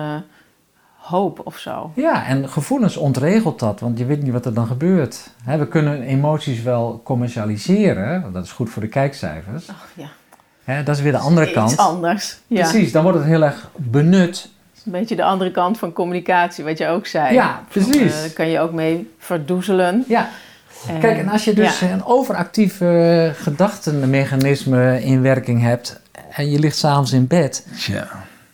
hoop 1.09 1.41
of 1.43 1.57
zo. 1.57 1.91
Ja, 1.95 2.25
en 2.25 2.49
gevoelens 2.49 2.97
ontregelt 2.97 3.59
dat, 3.59 3.79
want 3.79 3.97
je 3.97 4.05
weet 4.05 4.23
niet 4.23 4.31
wat 4.31 4.45
er 4.45 4.53
dan 4.53 4.67
gebeurt. 4.67 5.29
we 5.45 5.67
kunnen 5.67 6.01
emoties 6.01 6.61
wel 6.61 7.01
commercialiseren, 7.03 8.33
dat 8.33 8.45
is 8.45 8.51
goed 8.51 8.69
voor 8.69 8.81
de 8.81 8.87
kijkcijfers. 8.87 9.69
Oh, 9.69 10.05
ja. 10.65 10.81
dat 10.83 10.95
is 10.95 11.01
weer 11.01 11.11
de 11.11 11.17
andere 11.17 11.45
Iets 11.45 11.55
kant. 11.55 11.77
anders. 11.77 12.39
Ja. 12.47 12.69
Precies, 12.69 12.91
dan 12.91 13.03
wordt 13.03 13.17
het 13.17 13.27
heel 13.27 13.43
erg 13.43 13.69
benut. 13.75 14.49
Een 14.93 14.99
beetje 14.99 15.15
de 15.15 15.23
andere 15.23 15.51
kant 15.51 15.77
van 15.77 15.93
communicatie, 15.93 16.63
wat 16.63 16.77
je 16.77 16.87
ook 16.87 17.07
zei. 17.07 17.33
Ja, 17.33 17.63
precies. 17.67 18.15
Uh, 18.15 18.19
daar 18.19 18.29
kan 18.29 18.49
je 18.49 18.59
ook 18.59 18.71
mee 18.71 19.13
verdoezelen. 19.17 20.03
Ja. 20.07 20.29
Kijk, 20.99 21.17
en 21.17 21.29
als 21.29 21.43
je 21.43 21.53
dus 21.53 21.81
een 21.81 22.05
overactief 22.05 22.81
uh, 22.81 23.29
gedachtenmechanisme 23.33 25.03
in 25.03 25.21
werking 25.21 25.61
hebt, 25.61 26.01
en 26.31 26.49
je 26.49 26.59
ligt 26.59 26.77
s'avonds 26.77 27.11
in 27.11 27.27
bed, 27.27 27.67
Tja. 27.75 28.07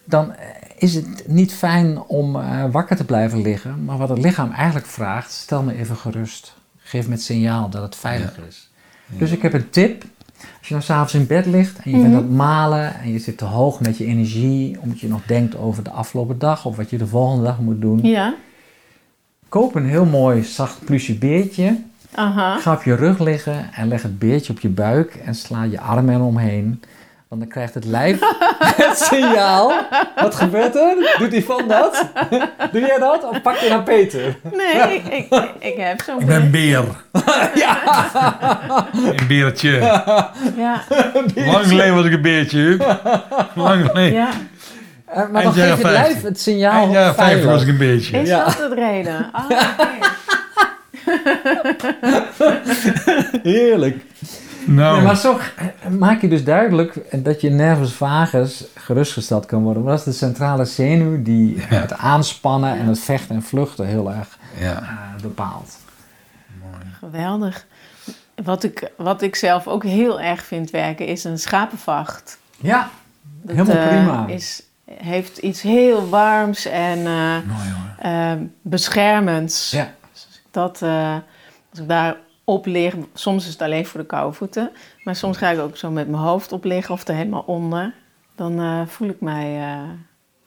dan 0.04 0.34
is 0.78 0.96
het 0.96 1.28
niet 1.28 1.54
fijn 1.54 2.00
om 2.00 2.36
eh, 2.36 2.64
wakker 2.72 2.96
te 2.96 3.06
blijven 3.06 3.42
liggen. 3.42 3.86
Maar 3.86 3.98
wat 3.98 4.10
het 4.10 4.18
lichaam 4.18 4.52
eigenlijk 4.52 4.88
vraagt, 4.88 5.32
stel 5.32 5.64
me 5.64 5.76
even 5.76 5.96
gerust. 5.96 6.54
Geef 6.78 7.08
me 7.08 7.14
het 7.14 7.24
signaal 7.24 7.70
dat 7.70 7.82
het 7.82 7.96
veilig 7.96 8.38
is. 8.48 8.70
Dus 9.08 9.32
ik 9.32 9.42
heb 9.42 9.54
een 9.54 9.70
tip. 9.70 10.04
Als 10.40 10.68
je 10.68 10.74
nou 10.74 10.86
s'avonds 10.86 11.14
in 11.14 11.28
bed 11.28 11.46
ligt 11.46 11.80
en 11.84 11.92
je 11.92 11.98
bent 11.98 12.14
aan 12.14 12.22
het 12.22 12.32
malen 12.32 13.00
en 13.00 13.12
je 13.12 13.20
zit 13.20 13.38
te 13.38 13.46
hoog 13.46 13.80
met 13.80 13.98
je 13.98 14.06
energie, 14.06 14.78
omdat 14.82 15.00
je 15.00 15.08
nog 15.08 15.26
denkt 15.26 15.58
over 15.58 15.84
de 15.84 15.90
afgelopen 15.90 16.40
dag 16.40 16.66
of 16.66 16.76
wat 16.76 16.90
je 16.90 16.98
de 16.98 17.08
volgende 17.08 17.44
dag 17.44 17.60
moet 17.60 17.82
doen. 17.82 18.00
Ja. 18.04 18.34
Koop 19.50 19.76
een 19.76 19.86
heel 19.86 20.06
mooi 20.06 20.44
zacht 20.44 20.86
plusje 20.86 21.18
beertje. 21.18 21.78
Aha. 22.16 22.58
Ga 22.58 22.74
op 22.74 22.84
je 22.84 22.96
rug 22.96 23.20
liggen 23.20 23.74
en 23.74 23.88
leg 23.88 24.02
het 24.02 24.20
beertje 24.20 24.54
op 24.54 24.60
je 24.60 24.70
buik 24.70 25.16
en 25.16 25.36
sla 25.36 25.64
je 25.64 25.80
armen 25.80 26.16
eromheen. 26.16 26.82
Want 27.28 27.42
dan 27.42 27.50
krijgt 27.50 27.74
het 27.74 27.86
lijf 27.86 28.20
het 28.86 28.98
signaal. 28.98 29.74
Wat 30.16 30.36
gebeurt 30.36 30.76
er? 30.76 31.16
Doet 31.18 31.34
Yvonne 31.34 31.68
dat? 31.68 32.06
Doe 32.72 32.82
jij 32.82 32.98
dat? 33.00 33.24
Of 33.24 33.42
pak 33.42 33.58
je 33.58 33.70
dan 33.70 33.84
Peter? 33.84 34.38
Nee, 34.54 34.96
ik, 34.96 35.08
ik, 35.08 35.50
ik 35.60 35.76
heb 35.78 36.02
zo'n 36.02 36.20
Ik 36.20 36.26
ben 36.26 36.42
een 36.42 36.52
beer. 36.52 36.84
Ja. 37.56 37.78
Een 38.94 39.28
beertje. 39.28 39.72
Ja, 40.58 40.84
Lang 41.36 41.66
geleden 41.68 41.96
was 41.96 42.06
ik 42.06 42.14
een 42.14 42.22
beertje, 42.22 42.58
Huub. 42.58 43.00
Lang 43.56 43.86
geleden. 43.86 44.14
ja. 44.14 44.30
Eh, 45.06 45.30
Maar 45.32 45.44
dan 45.44 45.54
geeft 45.54 45.70
het 45.72 45.82
lijf 45.82 46.06
50. 46.06 46.22
het 46.24 46.42
signaal 46.42 46.92
jaren 46.92 47.16
50 47.16 47.46
was 47.50 47.62
ik 47.62 47.68
een 47.68 47.78
beertje. 47.78 48.22
Is 48.22 48.28
Ja. 48.30 48.44
dat 48.46 48.58
de 48.58 48.76
reden? 48.76 49.30
Ah, 49.32 49.46
oké. 49.46 49.88
Heerlijk. 53.44 53.96
Nou, 54.66 55.02
maar 55.02 55.18
zo 55.18 55.40
maak 56.00 56.22
je 56.22 56.28
dus 56.28 56.44
duidelijk 56.44 57.24
dat 57.24 57.42
je 57.42 57.50
nervus 57.50 57.94
vagus 57.94 58.64
gerustgesteld 58.76 59.46
kan 59.46 59.64
worden. 59.64 59.84
Want 59.84 59.98
dat 59.98 60.08
is 60.08 60.20
de 60.20 60.26
centrale 60.26 60.66
zenuw 60.66 61.22
die 61.24 61.56
Ja. 61.56 61.64
het 61.66 61.94
aanspannen 61.94 62.78
en 62.80 62.86
het 62.88 63.00
vechten 63.00 63.36
en 63.36 63.44
vluchten 63.44 63.86
heel 63.88 64.12
erg 64.12 64.38
ja. 64.60 64.80
eh, 64.82 65.22
bepaalt. 65.22 65.78
Geweldig. 67.00 67.66
Wat 68.44 68.64
ik, 68.64 68.92
wat 68.98 69.22
ik 69.22 69.36
zelf 69.36 69.68
ook 69.68 69.84
heel 69.84 70.22
erg 70.22 70.44
vind 70.46 70.70
werken 70.70 71.06
is 71.08 71.24
een 71.24 71.40
schapenvacht. 71.40 72.38
Ja, 72.58 72.90
Dat, 73.42 73.56
Helemaal 73.56 73.84
eh, 73.84 73.88
prima. 73.88 74.28
Is, 74.28 74.64
heeft 74.92 75.38
iets 75.38 75.62
heel 75.62 76.10
warms 76.10 76.66
en 76.66 76.98
eh, 76.98 77.38
Mooi 77.46 77.74
eh, 78.00 78.32
beschermends. 78.62 79.72
ja. 79.72 79.94
Dat, 80.52 80.82
eh, 80.82 81.16
als 81.72 81.80
ik 81.80 81.88
daar 81.88 82.16
op 82.46 82.66
lig, 82.66 82.96
soms 83.14 83.46
is 83.46 83.52
het 83.52 83.62
alleen 83.62 83.86
voor 83.86 84.00
de 84.00 84.06
koude 84.06 84.36
voeten, 84.36 84.72
maar 85.04 85.16
soms 85.16 85.38
ga 85.38 85.50
ik 85.50 85.60
ook 85.60 85.78
zo 85.78 85.92
met 85.92 86.10
mijn 86.10 86.24
hoofd 86.24 86.52
op 86.52 86.64
liggen 86.64 86.94
of 86.94 87.08
er 87.08 87.16
helemaal 87.16 87.44
onder. 87.46 87.94
Dan 88.36 88.60
eh, 88.60 88.82
voel 88.88 89.10
ik 89.10 89.22
mij, 89.22 89.60
eh, 89.62 89.80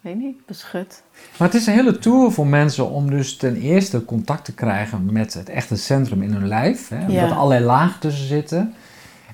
weet 0.01 0.17
niet, 0.17 0.47
beschut. 0.47 1.03
Maar 1.39 1.49
het 1.49 1.57
is 1.57 1.67
een 1.67 1.73
hele 1.75 1.99
tour 1.99 2.31
voor 2.33 2.47
mensen 2.47 2.91
om 2.91 3.11
dus 3.11 3.37
ten 3.37 3.57
eerste 3.57 4.05
contact 4.05 4.45
te 4.45 4.55
krijgen 4.55 5.13
met 5.13 5.35
het 5.35 5.49
echte 5.49 5.77
centrum 5.77 6.23
in 6.23 6.33
hun 6.33 6.49
lijf. 6.49 6.89
Hè, 6.89 6.99
Ja. 6.99 7.07
Omdat 7.07 7.31
er 7.31 7.37
allerlei 7.37 7.65
lagen 7.65 8.01
tussen 8.01 8.27
zitten. 8.27 8.75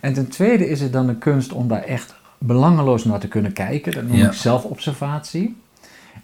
En 0.01 0.13
ten 0.15 0.29
tweede 0.29 0.69
is 0.69 0.81
het 0.81 0.93
dan 0.93 1.09
een 1.09 1.19
kunst 1.19 1.53
om 1.53 1.69
daar 1.69 1.83
echt 1.83 2.15
belangeloos 2.39 3.05
naar 3.05 3.21
te 3.21 3.29
kunnen 3.29 3.53
kijken. 3.53 3.93
Dat 3.93 4.03
noem 4.05 4.17
Ja. 4.17 4.27
ik 4.27 4.33
zelfobservatie. 4.33 5.57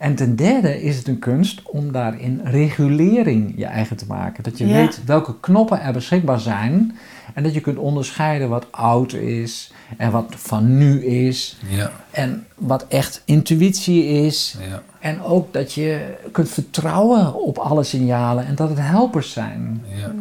En 0.01 0.15
ten 0.15 0.37
derde 0.37 0.83
is 0.83 0.97
het 0.97 1.09
een 1.09 1.19
kunst 1.19 1.63
om 1.63 1.93
daarin 1.93 2.41
regulering 2.45 3.53
je 3.57 3.65
eigen 3.67 3.97
te 3.97 4.05
maken. 4.09 4.43
Dat 4.43 4.59
je 4.59 4.67
Ja. 4.67 4.73
weet 4.75 5.05
welke 5.05 5.35
knoppen 5.41 5.81
er 5.81 5.93
beschikbaar 5.93 6.41
zijn. 6.41 6.97
En 7.35 7.43
dat 7.43 7.55
je 7.55 7.61
kunt 7.61 7.77
onderscheiden 7.79 8.49
wat 8.49 8.67
oud 8.71 9.13
is 9.13 9.73
en 9.97 10.11
wat 10.11 10.35
van 10.37 10.79
nu 10.79 11.05
is. 11.05 11.57
Ja, 11.69 11.91
En 12.11 12.47
wat 12.55 12.87
echt 12.89 13.23
intuïtie 13.25 14.05
is. 14.05 14.57
ja, 14.69 14.83
En 15.01 15.23
ook 15.23 15.53
dat 15.53 15.73
je 15.73 16.15
kunt 16.33 16.49
vertrouwen 16.49 17.35
op 17.35 17.59
alle 17.59 17.83
signalen 17.85 18.47
en 18.47 18.55
dat 18.55 18.69
het 18.69 18.79
helpers 18.81 19.33
zijn. 19.33 19.83
ja. 19.97 20.13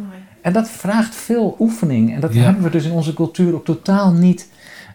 En 0.42 0.52
dat 0.52 0.68
vraagt 0.70 1.14
veel 1.14 1.56
oefening. 1.58 2.14
En 2.14 2.20
dat 2.20 2.34
Ja. 2.34 2.42
hebben 2.42 2.62
we 2.62 2.70
dus 2.70 2.84
in 2.84 2.92
onze 2.92 3.14
cultuur 3.14 3.54
ook 3.54 3.64
totaal 3.64 4.12
niet 4.12 4.48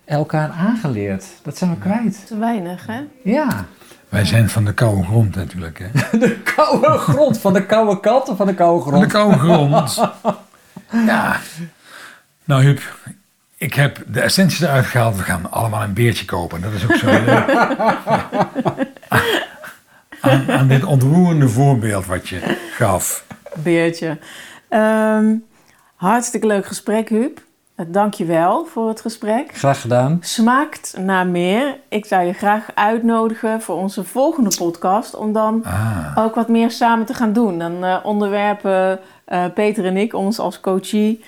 elkaar 0.06 0.50
aangeleerd. 0.50 1.26
Dat 1.44 1.58
zijn 1.58 1.70
we 1.72 1.78
kwijt. 1.78 2.24
Te 2.28 2.38
weinig, 2.38 2.86
hè? 2.88 3.00
Ja. 3.24 3.66
Wij 4.10 4.26
zijn 4.26 4.50
van 4.50 4.66
de 4.66 4.74
koude 4.74 5.04
grond 5.04 5.36
natuurlijk, 5.36 5.80
hè. 5.84 6.18
De 6.20 6.40
koude 6.56 6.98
grond. 6.98 7.40
Van 7.40 7.54
de 7.54 7.66
koude 7.66 8.00
kant 8.00 8.30
of 8.30 8.38
van 8.38 8.48
de 8.48 8.54
koude 8.54 8.90
Van 8.92 9.00
de 9.00 9.10
grond? 9.10 9.12
koude 9.12 9.38
grond. 9.38 10.02
Ja. 11.08 11.40
Nou, 12.44 12.64
Huub, 12.64 12.82
ik 13.58 13.74
heb 13.74 14.04
de 14.08 14.20
essenties 14.22 14.62
eruit 14.62 14.86
gehaald. 14.86 15.16
We 15.16 15.24
gaan 15.24 15.52
allemaal 15.52 15.84
een 15.84 15.94
beertje 15.94 16.26
kopen. 16.26 16.62
Dat 16.62 16.72
is 16.74 16.84
ook 16.84 16.96
zo 16.96 17.06
leuk. 17.06 17.50
aan, 20.22 20.52
aan 20.52 20.68
dit 20.68 20.84
ontroerende 20.84 21.50
voorbeeld 21.50 22.06
wat 22.06 22.30
je 22.30 22.58
gaf. 22.72 23.26
Beertje. 23.56 24.18
Ehm, 24.70 25.34
hartstikke 25.96 26.48
leuk 26.48 26.66
gesprek, 26.66 27.10
Huub. 27.10 27.42
Eh, 27.76 27.86
Dank 27.90 28.14
je 28.14 28.26
wel 28.26 28.66
voor 28.66 28.88
het 28.88 29.02
gesprek. 29.02 29.56
Graag 29.58 29.82
gedaan. 29.82 30.18
Smaakt 30.22 30.96
naar 31.00 31.28
meer. 31.28 31.78
Ik 31.90 32.06
zou 32.06 32.24
je 32.26 32.34
graag 32.34 32.68
uitnodigen 32.76 33.62
voor 33.62 33.76
onze 33.76 34.04
volgende 34.04 34.56
podcast 34.58 35.16
om 35.16 35.34
dan 35.34 35.64
Ah, 35.66 36.12
ook 36.26 36.36
wat 36.36 36.48
meer 36.48 36.72
samen 36.72 37.06
te 37.06 37.14
gaan 37.14 37.34
doen. 37.34 37.60
Dan 37.60 37.84
eh, 37.84 37.98
onderwerpen 38.04 39.00
eh, 39.26 39.44
Peter 39.54 39.86
en 39.86 39.98
ik 39.98 40.14
ons 40.14 40.40
als 40.40 40.60
coachie 40.60 41.24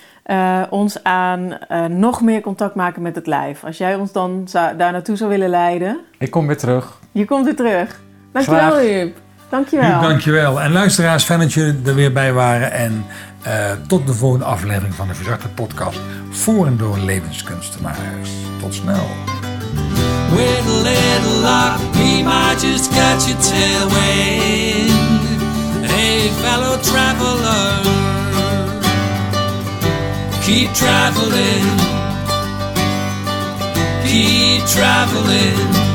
ons 0.70 1.02
aan 1.02 1.58
nog 1.88 2.22
meer 2.22 2.40
contact 2.40 2.74
maken 2.74 3.02
met 3.02 3.14
het 3.14 3.26
lijf. 3.26 3.64
Als 3.64 3.78
jij 3.78 3.94
ons 3.94 4.12
dan 4.12 4.42
zou, 4.48 4.76
daar 4.76 4.92
naartoe 4.92 5.16
zou 5.16 5.30
willen 5.30 5.48
leiden, 5.48 5.98
Ik 6.18 6.30
kom 6.30 6.46
weer 6.46 6.58
terug. 6.58 6.98
je 7.12 7.24
komt 7.24 7.44
weer 7.44 7.56
terug. 7.56 8.00
Dankjewel. 8.32 8.76
Huub. 8.78 9.16
Dankjewel. 9.48 10.00
Dankjewel. 10.00 10.60
En 10.60 10.72
luisteraars, 10.72 11.24
fijn 11.24 11.40
dat 11.40 11.52
jullie 11.52 11.80
er 11.84 11.94
weer 11.94 12.12
bij 12.12 12.32
waren. 12.32 12.72
En 12.72 13.06
eh, 13.42 13.52
tot 13.86 14.06
de 14.06 14.14
volgende 14.14 14.44
aflevering 14.44 14.94
van 14.94 15.08
de 15.08 15.14
Verzachte 15.14 15.48
Podcast. 15.48 15.98
Voor 16.30 16.66
en 16.66 16.76
door 16.76 16.98
levenskunstenaars. 16.98 18.30
Tot 18.60 18.74
snel. 18.74 19.06
With 20.30 20.66
a 20.66 20.82
little 20.82 21.40
luck, 21.40 21.78
we 21.92 22.22
might 22.22 22.60
just 22.60 22.90
catch 22.90 23.28
a 23.28 23.36
tailwind. 23.40 24.92
Hey, 25.90 26.30
fellow 26.40 26.80
traveler, 26.82 27.82
keep 30.44 30.72
traveling, 30.74 31.80
keep 34.04 34.66
traveling. 34.66 35.87